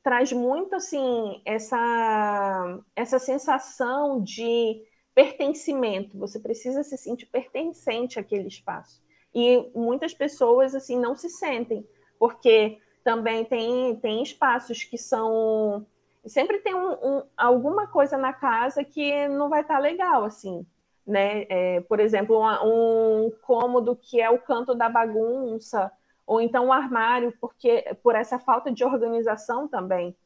[0.03, 4.83] traz muito assim essa, essa sensação de
[5.15, 6.19] pertencimento.
[6.19, 9.03] Você precisa se sentir pertencente àquele espaço.
[9.35, 11.87] E muitas pessoas assim não se sentem,
[12.19, 15.87] porque também tem, tem espaços que são
[16.27, 20.67] sempre tem um, um, alguma coisa na casa que não vai estar tá legal, assim,
[21.07, 21.47] né?
[21.49, 25.93] É, por exemplo, um, um, cômodo que é o canto da bagunça,
[26.27, 30.17] ou então um armário, porque por essa falta de organização também.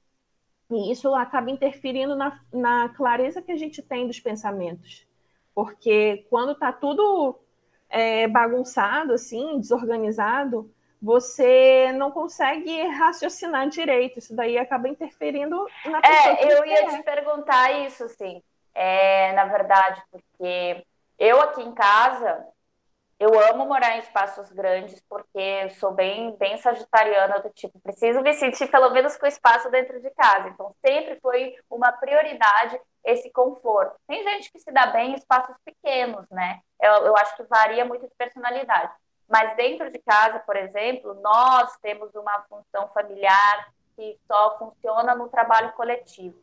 [0.70, 5.06] E isso acaba interferindo na, na clareza que a gente tem dos pensamentos.
[5.54, 7.38] Porque quando está tudo
[7.88, 14.18] é, bagunçado, assim, desorganizado, você não consegue raciocinar direito.
[14.18, 16.34] Isso daí acaba interferindo na pessoa.
[16.34, 16.96] É, eu ia é.
[16.96, 18.42] te perguntar isso, sim.
[18.74, 20.84] É, na verdade, porque
[21.18, 22.46] eu aqui em casa,
[23.18, 28.32] eu amo morar em espaços grandes, porque sou bem, bem sagitariana do tipo, preciso me
[28.34, 30.48] sentir pelo menos com espaço dentro de casa.
[30.48, 33.96] Então, sempre foi uma prioridade esse conforto.
[34.06, 36.60] Tem gente que se dá bem em espaços pequenos, né?
[36.80, 38.92] Eu, eu acho que varia muito de personalidade.
[39.28, 45.28] Mas dentro de casa, por exemplo, nós temos uma função familiar que só funciona no
[45.28, 46.38] trabalho coletivo.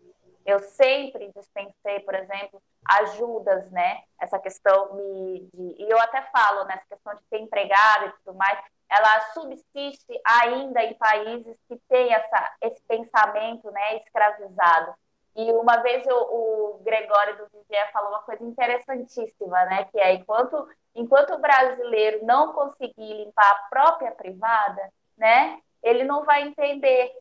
[0.45, 4.03] Eu sempre dispensei, por exemplo, ajudas, né?
[4.19, 8.11] Essa questão de, de e eu até falo nessa né, questão de ter empregada e
[8.23, 14.93] tudo mais, ela subsiste ainda em países que têm essa, esse pensamento, né, escravizado.
[15.35, 19.85] E uma vez eu, o Gregório do Vivier falou uma coisa interessantíssima, né?
[19.85, 25.59] Que é enquanto, enquanto o brasileiro não conseguir limpar a própria privada, né?
[25.83, 27.11] Ele não vai entender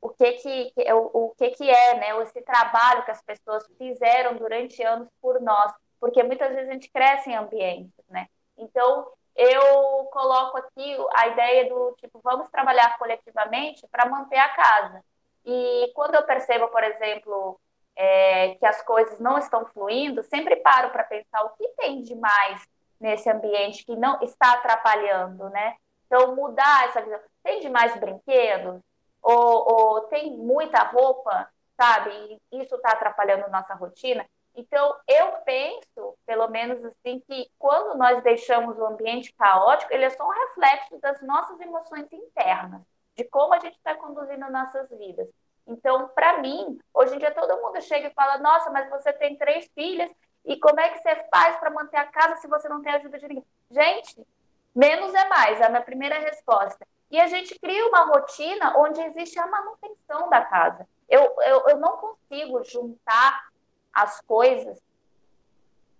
[0.00, 2.22] o que que, o, o que que é, né?
[2.22, 6.90] Esse trabalho que as pessoas fizeram durante anos por nós, porque muitas vezes a gente
[6.90, 8.26] cresce em ambientes, né?
[8.56, 15.04] Então eu coloco aqui a ideia do tipo vamos trabalhar coletivamente para manter a casa.
[15.44, 17.60] E quando eu percebo, por exemplo,
[17.94, 22.14] é, que as coisas não estão fluindo, sempre paro para pensar o que tem de
[22.14, 22.66] mais
[23.00, 25.76] nesse ambiente que não está atrapalhando, né?
[26.06, 27.20] Então, mudar essa visão.
[27.42, 28.80] Tem de mais brinquedos?
[29.22, 32.10] Ou, ou tem muita roupa, sabe?
[32.50, 34.26] E isso está atrapalhando nossa rotina?
[34.54, 40.10] Então, eu penso, pelo menos assim, que quando nós deixamos o ambiente caótico, ele é
[40.10, 42.82] só um reflexo das nossas emoções internas,
[43.16, 45.28] de como a gente está conduzindo nossas vidas.
[45.64, 49.36] Então, para mim, hoje em dia todo mundo chega e fala: Nossa, mas você tem
[49.36, 50.10] três filhas,
[50.44, 53.18] e como é que você faz para manter a casa se você não tem ajuda
[53.18, 53.46] de ninguém?
[53.70, 54.26] Gente,
[54.74, 56.86] menos é mais, é a minha primeira resposta.
[57.10, 60.86] E a gente cria uma rotina onde existe a manutenção da casa.
[61.08, 63.48] Eu, eu, eu não consigo juntar
[63.92, 64.78] as coisas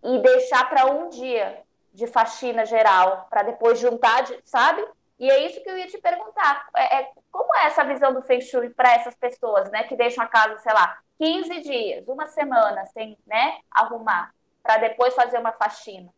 [0.02, 1.62] e deixar para um dia
[1.92, 4.86] de faxina geral, para depois juntar, de, sabe?
[5.18, 6.68] E é isso que eu ia te perguntar.
[6.76, 10.22] É, é como é essa visão do Feng Shui para essas pessoas, né, que deixam
[10.22, 15.52] a casa, sei lá, 15 dias, uma semana sem, né, arrumar, para depois fazer uma
[15.52, 16.12] faxina?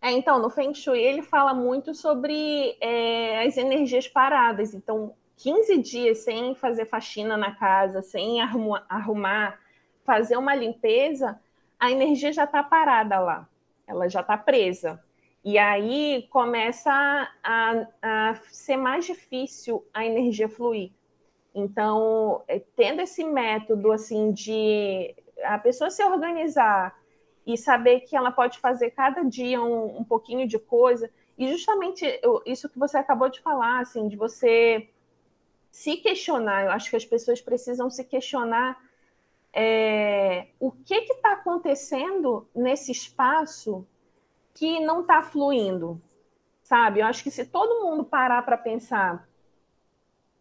[0.00, 4.74] É, então, no Feng Shui ele fala muito sobre é, as energias paradas.
[4.74, 9.58] Então, 15 dias sem fazer faxina na casa, sem arrumar,
[10.04, 11.40] fazer uma limpeza,
[11.80, 13.48] a energia já está parada lá,
[13.86, 15.02] ela já está presa.
[15.44, 16.90] E aí começa
[17.42, 20.92] a, a, ser mais difícil a energia fluir.
[21.54, 26.98] Então, é, tendo esse método assim de a pessoa se organizar
[27.46, 32.04] e saber que ela pode fazer cada dia um, um pouquinho de coisa, e justamente
[32.46, 34.88] isso que você acabou de falar, assim, de você
[35.70, 38.80] se questionar, eu acho que as pessoas precisam se questionar
[39.52, 43.86] é, o que está acontecendo nesse espaço
[44.54, 46.00] que não está fluindo,
[46.62, 47.00] sabe?
[47.00, 49.28] Eu acho que se todo mundo parar para pensar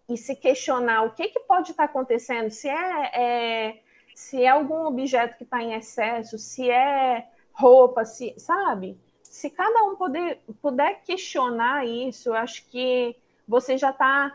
[0.10, 3.84] e se questionar o que, que pode estar acontecendo, se é, é,
[4.14, 9.00] se é algum objeto que está em excesso, se é roupa, se, sabe?
[9.24, 13.16] Se cada um poder, puder questionar isso, eu acho que
[13.48, 14.34] você já está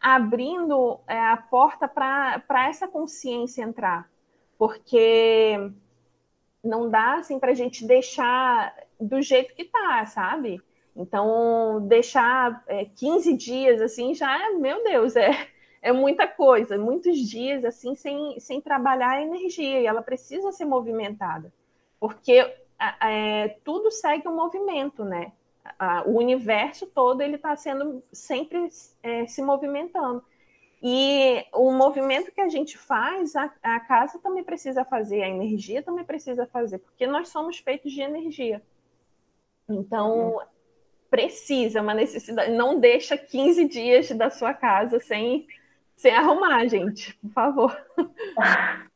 [0.00, 4.08] abrindo é, a porta para essa consciência entrar
[4.58, 5.56] porque
[6.62, 10.60] não dá assim para a gente deixar do jeito que está, sabe?
[10.96, 15.48] Então, deixar é, 15 dias assim já meu Deus, é,
[15.82, 20.64] é muita coisa, muitos dias assim sem, sem trabalhar a energia, e ela precisa ser
[20.64, 21.52] movimentada,
[21.98, 22.48] porque
[23.00, 25.32] é, tudo segue um movimento, né?
[26.06, 28.68] o universo todo ele está sendo sempre
[29.02, 30.22] é, se movimentando.
[30.82, 35.82] E o movimento que a gente faz, a, a, casa também precisa fazer, a energia
[35.82, 38.62] também precisa fazer, porque nós somos feitos de energia.
[39.66, 40.42] Então.
[41.14, 42.50] Precisa, uma necessidade.
[42.50, 45.46] Não deixa 15 dias da sua casa sem,
[45.94, 47.86] sem arrumar, gente, por favor.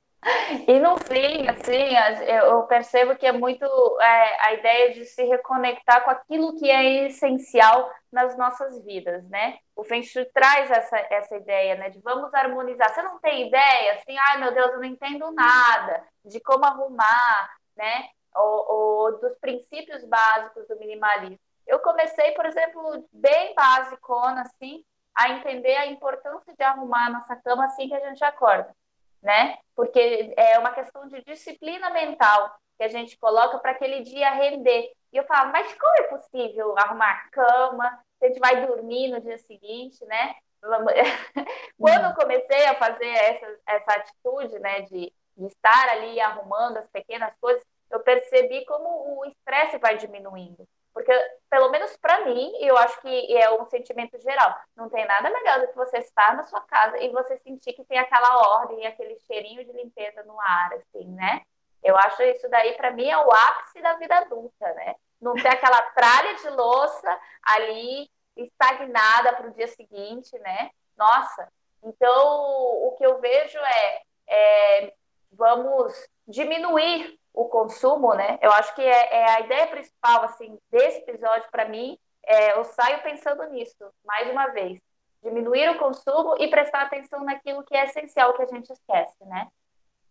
[0.66, 1.95] E no fim, assim,
[2.27, 3.64] eu percebo que é muito
[4.01, 9.59] é, a ideia de se reconectar com aquilo que é essencial nas nossas vidas, né?
[9.77, 12.93] O Feng Shui traz essa, essa ideia, né, de vamos harmonizar.
[12.93, 17.57] Você não tem ideia, assim, ai meu Deus, eu não entendo nada de como arrumar,
[17.77, 18.09] né?
[18.35, 21.47] Ou, ou dos princípios básicos do minimalismo.
[21.69, 27.37] Eu comecei, por exemplo, bem basicona, assim, a entender a importância de arrumar a nossa
[27.37, 28.75] cama assim que a gente acorda
[29.23, 29.59] né?
[29.75, 34.93] Porque é uma questão de disciplina mental que a gente coloca para aquele dia render.
[35.12, 38.05] E eu falo, mas como é possível arrumar a cama?
[38.23, 40.35] A gente vai dormir no dia seguinte, né?
[41.79, 46.89] Quando eu comecei a fazer essa, essa atitude, né, de, de estar ali arrumando as
[46.89, 50.69] pequenas coisas, eu percebi como o estresse vai diminuindo.
[50.99, 51.12] Porque,
[51.49, 54.53] pelo menos para mim, eu acho que é um sentimento geral.
[54.74, 57.84] Não tem nada melhor do que você estar na sua casa e você sentir que
[57.84, 61.42] tem aquela ordem, aquele cheirinho de limpeza no ar, assim, né?
[61.84, 64.96] Eu acho isso daí, para mim, é o ápice da vida adulta, né?
[65.20, 70.72] Não ter aquela tralha de louça ali estagnada para o dia seguinte, né?
[70.96, 71.49] Nossa,
[71.80, 72.42] então
[72.88, 74.92] o que eu vejo é, é
[75.30, 75.94] vamos
[76.26, 78.36] diminuir o consumo, né?
[78.43, 81.97] Eu acho que é, é a ideia principal assim desse episódio para mim.
[82.26, 84.80] É, eu saio pensando nisso mais uma vez,
[85.22, 89.47] diminuir o consumo e prestar atenção naquilo que é essencial que a gente esquece, né?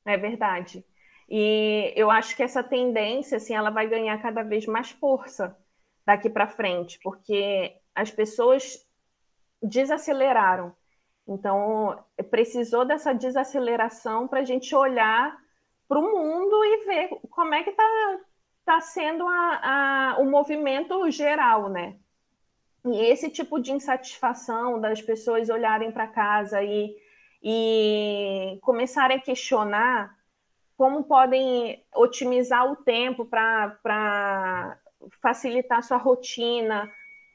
[0.05, 0.85] É verdade.
[1.27, 5.57] E eu acho que essa tendência, assim, ela vai ganhar cada vez mais força
[6.05, 8.87] daqui para frente, porque as pessoas
[9.61, 10.73] desaceleraram.
[11.27, 12.01] Então,
[12.31, 15.37] precisou dessa desaceleração para a gente olhar
[15.87, 18.19] para o mundo e ver como é que está
[18.65, 19.59] tá sendo a,
[20.15, 21.97] a, o movimento geral, né?
[22.85, 26.95] E esse tipo de insatisfação das pessoas olharem para casa e,
[27.43, 30.15] e começarem a questionar
[30.77, 34.79] como podem otimizar o tempo para
[35.21, 36.89] facilitar sua rotina,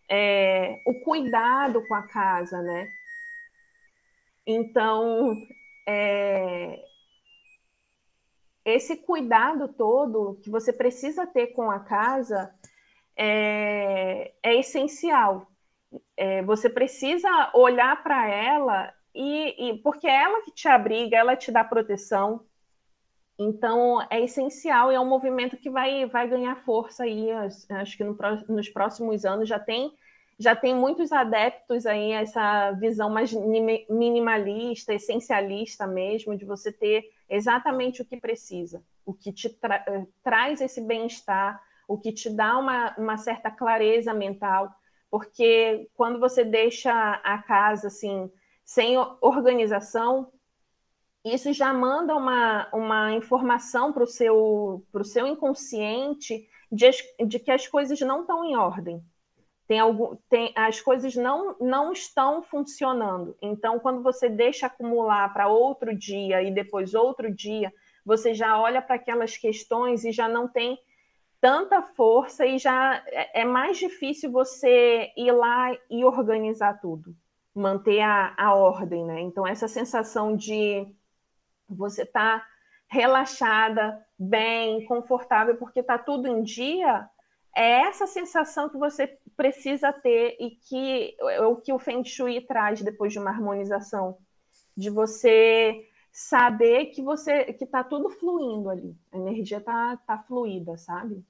[0.09, 2.88] é, o cuidado com a casa, né?
[4.46, 5.34] Então,
[5.86, 6.78] é,
[8.64, 12.54] esse cuidado todo que você precisa ter com a casa
[13.16, 15.48] é, é essencial.
[16.16, 21.36] É, você precisa olhar para ela e, e, porque é ela que te abriga, ela
[21.36, 22.44] te dá proteção.
[23.38, 27.30] Então é essencial e é um movimento que vai, vai ganhar força aí.
[27.32, 28.16] Acho que no,
[28.48, 29.92] nos próximos anos já tem
[30.43, 33.32] já tem muitos adeptos aí a essa visão mais
[33.88, 40.05] minimalista, essencialista mesmo, de você ter exatamente o que precisa, o que te tra eh,
[40.20, 44.68] traz esse bem-estar, o que te dá uma, uma certa clareza mental,
[45.09, 48.28] porque quando você deixa a casa assim,
[48.64, 50.32] sem organização,
[51.24, 56.90] isso já manda uma, uma informação para o seu, seu inconsciente de,
[57.24, 59.05] de que as coisas não estão em ordem
[59.66, 63.36] tem algum, tem, as coisas não, não estão funcionando.
[63.40, 67.72] Então, quando você deixa acumular para outro dia e depois outro dia,
[68.04, 70.78] você já olha para aquelas questões e já não tem
[71.40, 77.14] tanta força e já é, é mais difícil você ir lá e organizar tudo,
[77.54, 79.20] manter a, a ordem, né?
[79.20, 80.86] Então, essa sensação de
[81.68, 82.46] você estar tá
[82.86, 87.08] relaxada, bem, confortável, porque está tudo em dia,
[87.54, 92.41] é essa sensação que você precisa ter e que é o que o Feng Shui
[92.41, 94.18] traz depois de uma harmonização,
[94.76, 100.76] de você saber que você que está tudo fluindo ali, a energia está tá fluida,
[100.76, 101.24] sabe?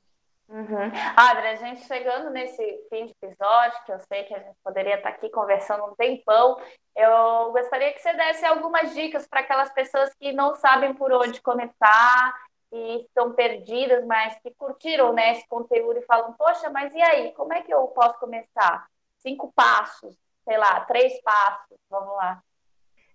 [0.48, 0.90] Uhum.
[1.16, 4.96] Adri, a gente chegando nesse fim de episódio, que eu sei que a gente poderia
[4.96, 6.60] estar tá aqui conversando um tempão,
[6.94, 11.40] eu gostaria que você desse algumas dicas para aquelas pessoas que não sabem por onde
[11.40, 12.34] começar
[12.72, 17.32] que estão perdidas, mas que curtiram né, esse conteúdo e falam, poxa, mas e aí,
[17.32, 18.88] como é que eu posso começar?
[19.18, 22.42] Cinco passos, sei lá, três passos, vamos lá.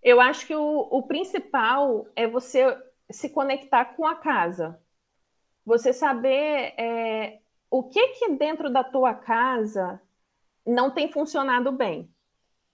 [0.04, 2.78] Eu acho que o, o principal é você
[3.10, 4.80] se conectar com a casa.
[5.66, 7.40] Você saber é,
[7.72, 10.00] o que que dentro da tua casa
[10.64, 12.14] não tem funcionado bem.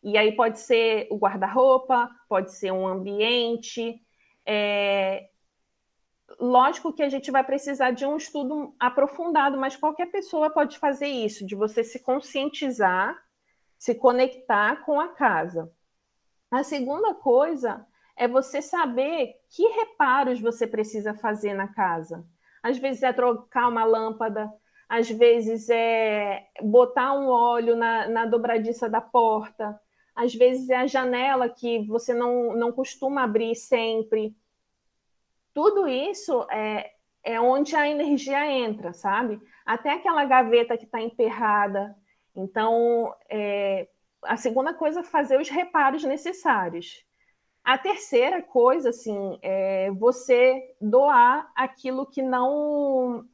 [0.03, 4.01] E aí pode ser o guarda-roupa, pode ser um ambiente,
[4.45, 5.29] é,
[6.39, 11.07] lógico que a gente vai precisar de um estudo aprofundado, mas qualquer pessoa pode fazer
[11.07, 13.17] isso, de você se conscientizar,
[13.77, 15.71] se conectar com a casa.
[16.51, 22.25] A segunda coisa é você saber que reparos você precisa fazer na casa.
[22.61, 24.51] Às vezes é trocar uma lâmpada,
[24.88, 29.79] às vezes é botar um óleo na, na dobradiça da porta,
[30.15, 34.36] às vezes é a janela que você não, não costuma abrir sempre
[35.54, 36.91] tudo isso é,
[37.24, 39.39] é onde a energia entra, sabe?
[39.66, 41.95] Até aquela gaveta que está emperrada.
[42.36, 43.88] Então, é,
[44.24, 47.06] a segunda coisa é fazer os reparos necessários.
[47.64, 53.26] A terceira coisa, assim, é você doar aquilo que não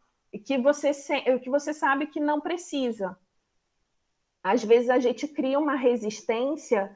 [0.46, 0.92] que você
[1.40, 3.18] que você sabe que não precisa.
[4.44, 6.96] Às vezes a gente cria uma resistência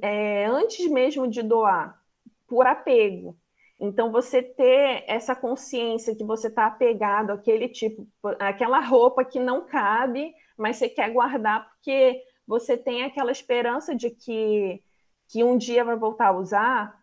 [0.00, 2.00] é, antes mesmo de doar,
[2.46, 3.36] por apego.
[3.80, 8.06] Então, você ter essa consciência que você está apegado àquele tipo,
[8.38, 14.10] aquela roupa que não cabe, mas você quer guardar porque você tem aquela esperança de
[14.10, 14.82] que,
[15.28, 17.00] que um dia vai voltar a usar,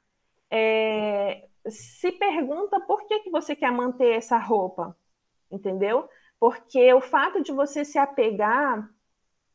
[0.52, 4.96] é, se pergunta por que, que você quer manter essa roupa,
[5.52, 6.08] entendeu?
[6.40, 8.88] Porque o fato de você se apegar,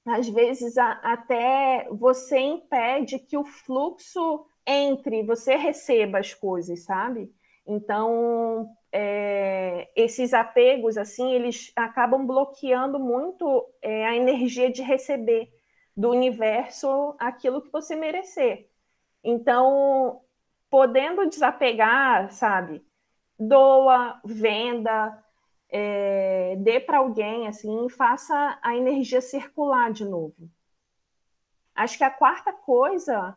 [0.05, 7.33] às vezes a, até você impede que o fluxo entre você receba as coisas, sabe?
[7.67, 15.51] Então, é, esses apegos, assim, eles acabam bloqueando muito é, a energia de receber
[15.97, 18.69] do universo aquilo que você merecer.
[19.23, 20.21] Então,
[20.71, 22.85] podendo desapegar, sabe?
[23.39, 25.23] Doa, venda,
[25.69, 30.51] é, dê para alguém, assim, faça a energia circular de novo.
[31.75, 33.37] Acho que a quarta coisa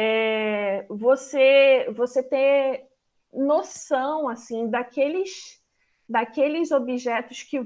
[0.00, 2.86] é, você você ter
[3.32, 5.60] noção assim daqueles
[6.08, 7.60] daqueles objetos que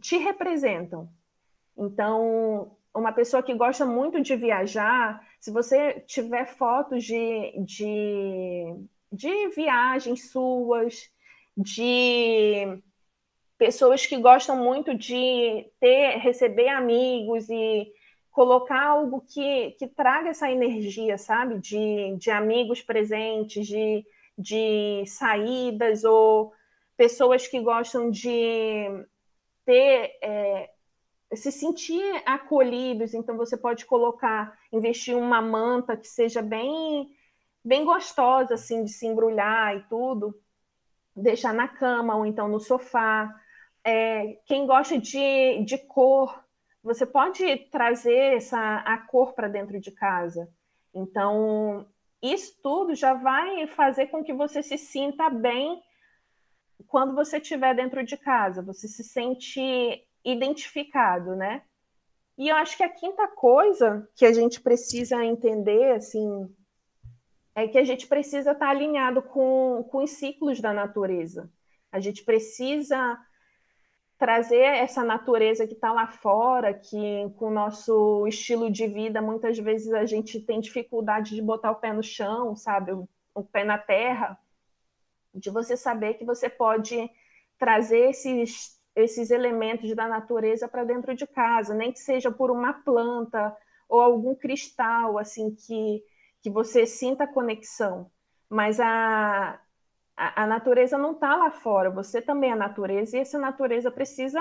[0.00, 1.08] te representam.
[1.76, 8.64] Então, uma pessoa que gosta muito de viajar, se você tiver fotos de, de,
[9.10, 11.10] de viagens suas,
[11.56, 12.80] de
[13.58, 17.92] pessoas que gostam muito de ter receber amigos e
[18.32, 21.58] colocar algo que, que traga essa energia, sabe?
[21.60, 24.04] De, de amigos presentes, de,
[24.36, 26.52] de saídas, ou
[26.96, 28.88] pessoas que gostam de
[29.64, 30.18] ter.
[30.22, 30.70] É,
[31.34, 37.10] se sentir acolhidos, então você pode colocar, investir uma manta que seja bem
[37.64, 40.34] bem gostosa assim de se embrulhar e tudo.
[41.16, 43.34] deixar na cama ou então no sofá.
[43.84, 46.41] É, quem gosta de, de cor,
[46.82, 50.48] você pode trazer essa, a cor para dentro de casa.
[50.94, 51.86] Então,
[52.20, 55.82] isso tudo já vai fazer com que você se sinta bem
[56.86, 59.60] quando você estiver dentro de casa, você se sente
[60.24, 61.62] identificado, né?
[62.36, 66.52] E eu acho que a quinta coisa que a gente precisa entender, assim,
[67.54, 71.50] é que a gente precisa estar alinhado com, com os ciclos da natureza.
[71.90, 73.18] A gente precisa
[74.22, 79.58] trazer essa natureza que está lá fora, que com o nosso estilo de vida, muitas
[79.58, 82.92] vezes a gente tem dificuldade de botar o pé no chão, sabe?
[82.92, 84.38] O, o pé na terra.
[85.34, 87.10] De você saber que você pode
[87.58, 92.72] trazer esses, esses elementos da natureza para dentro de casa, nem que seja por uma
[92.72, 93.52] planta
[93.88, 96.00] ou algum cristal, assim, que
[96.40, 98.10] que você sinta conexão,
[98.48, 99.60] mas a,
[100.16, 104.40] a, a natureza não está lá fora, você também é natureza e essa natureza precisa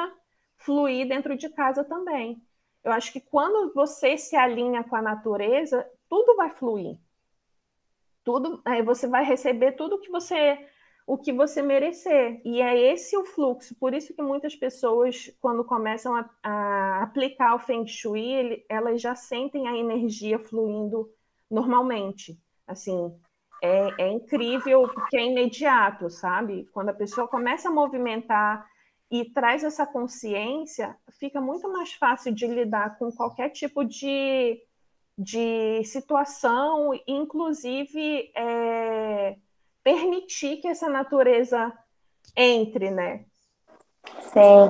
[0.58, 2.42] fluir dentro de casa também.
[2.84, 6.98] Eu acho que quando você se alinha com a natureza, tudo vai fluir.
[8.24, 10.68] Tudo, aí você vai receber tudo que você
[11.06, 12.42] o que você merecer.
[12.46, 13.76] E é esse o fluxo.
[13.76, 19.16] Por isso que muitas pessoas, quando começam a, a aplicar o Feng Shui, elas já
[19.16, 21.12] sentem a energia fluindo
[21.50, 22.40] normalmente.
[22.66, 23.14] Assim,
[23.62, 26.68] é, é incrível porque é imediato, sabe?
[26.74, 28.66] Quando a pessoa começa a movimentar
[29.10, 34.60] e traz essa consciência, fica muito mais fácil de lidar com qualquer tipo de,
[35.18, 39.36] de situação, inclusive é,
[39.84, 41.72] permitir que essa natureza
[42.36, 43.26] entre, né?
[44.34, 44.70] Sim.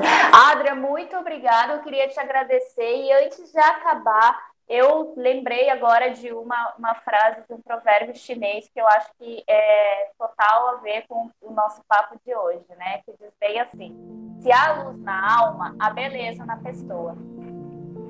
[0.50, 1.74] Adria, muito obrigada.
[1.74, 3.04] Eu queria te agradecer.
[3.04, 8.70] E antes de acabar, eu lembrei agora de uma, uma frase de um provérbio chinês
[8.74, 13.00] que eu acho que é total a ver com o nosso papo de hoje, né?
[13.06, 13.94] Que diz bem assim:
[14.40, 17.18] se há luz na alma, há beleza na pessoa.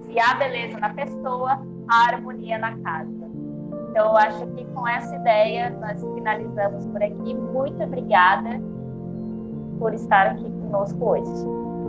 [0.03, 1.59] Se há beleza na pessoa,
[1.89, 3.32] há harmonia na casa.
[3.89, 7.34] Então, eu acho que com essa ideia nós finalizamos por aqui.
[7.34, 8.49] Muito obrigada
[9.80, 11.32] por estar aqui conosco hoje.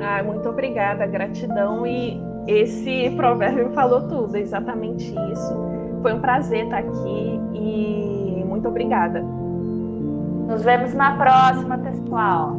[0.01, 5.55] Ah, muito obrigada, gratidão e esse provérbio falou tudo, exatamente isso.
[6.03, 9.21] Foi um prazer estar aqui e muito obrigada.
[9.21, 12.57] Nos vemos na próxima, pessoal.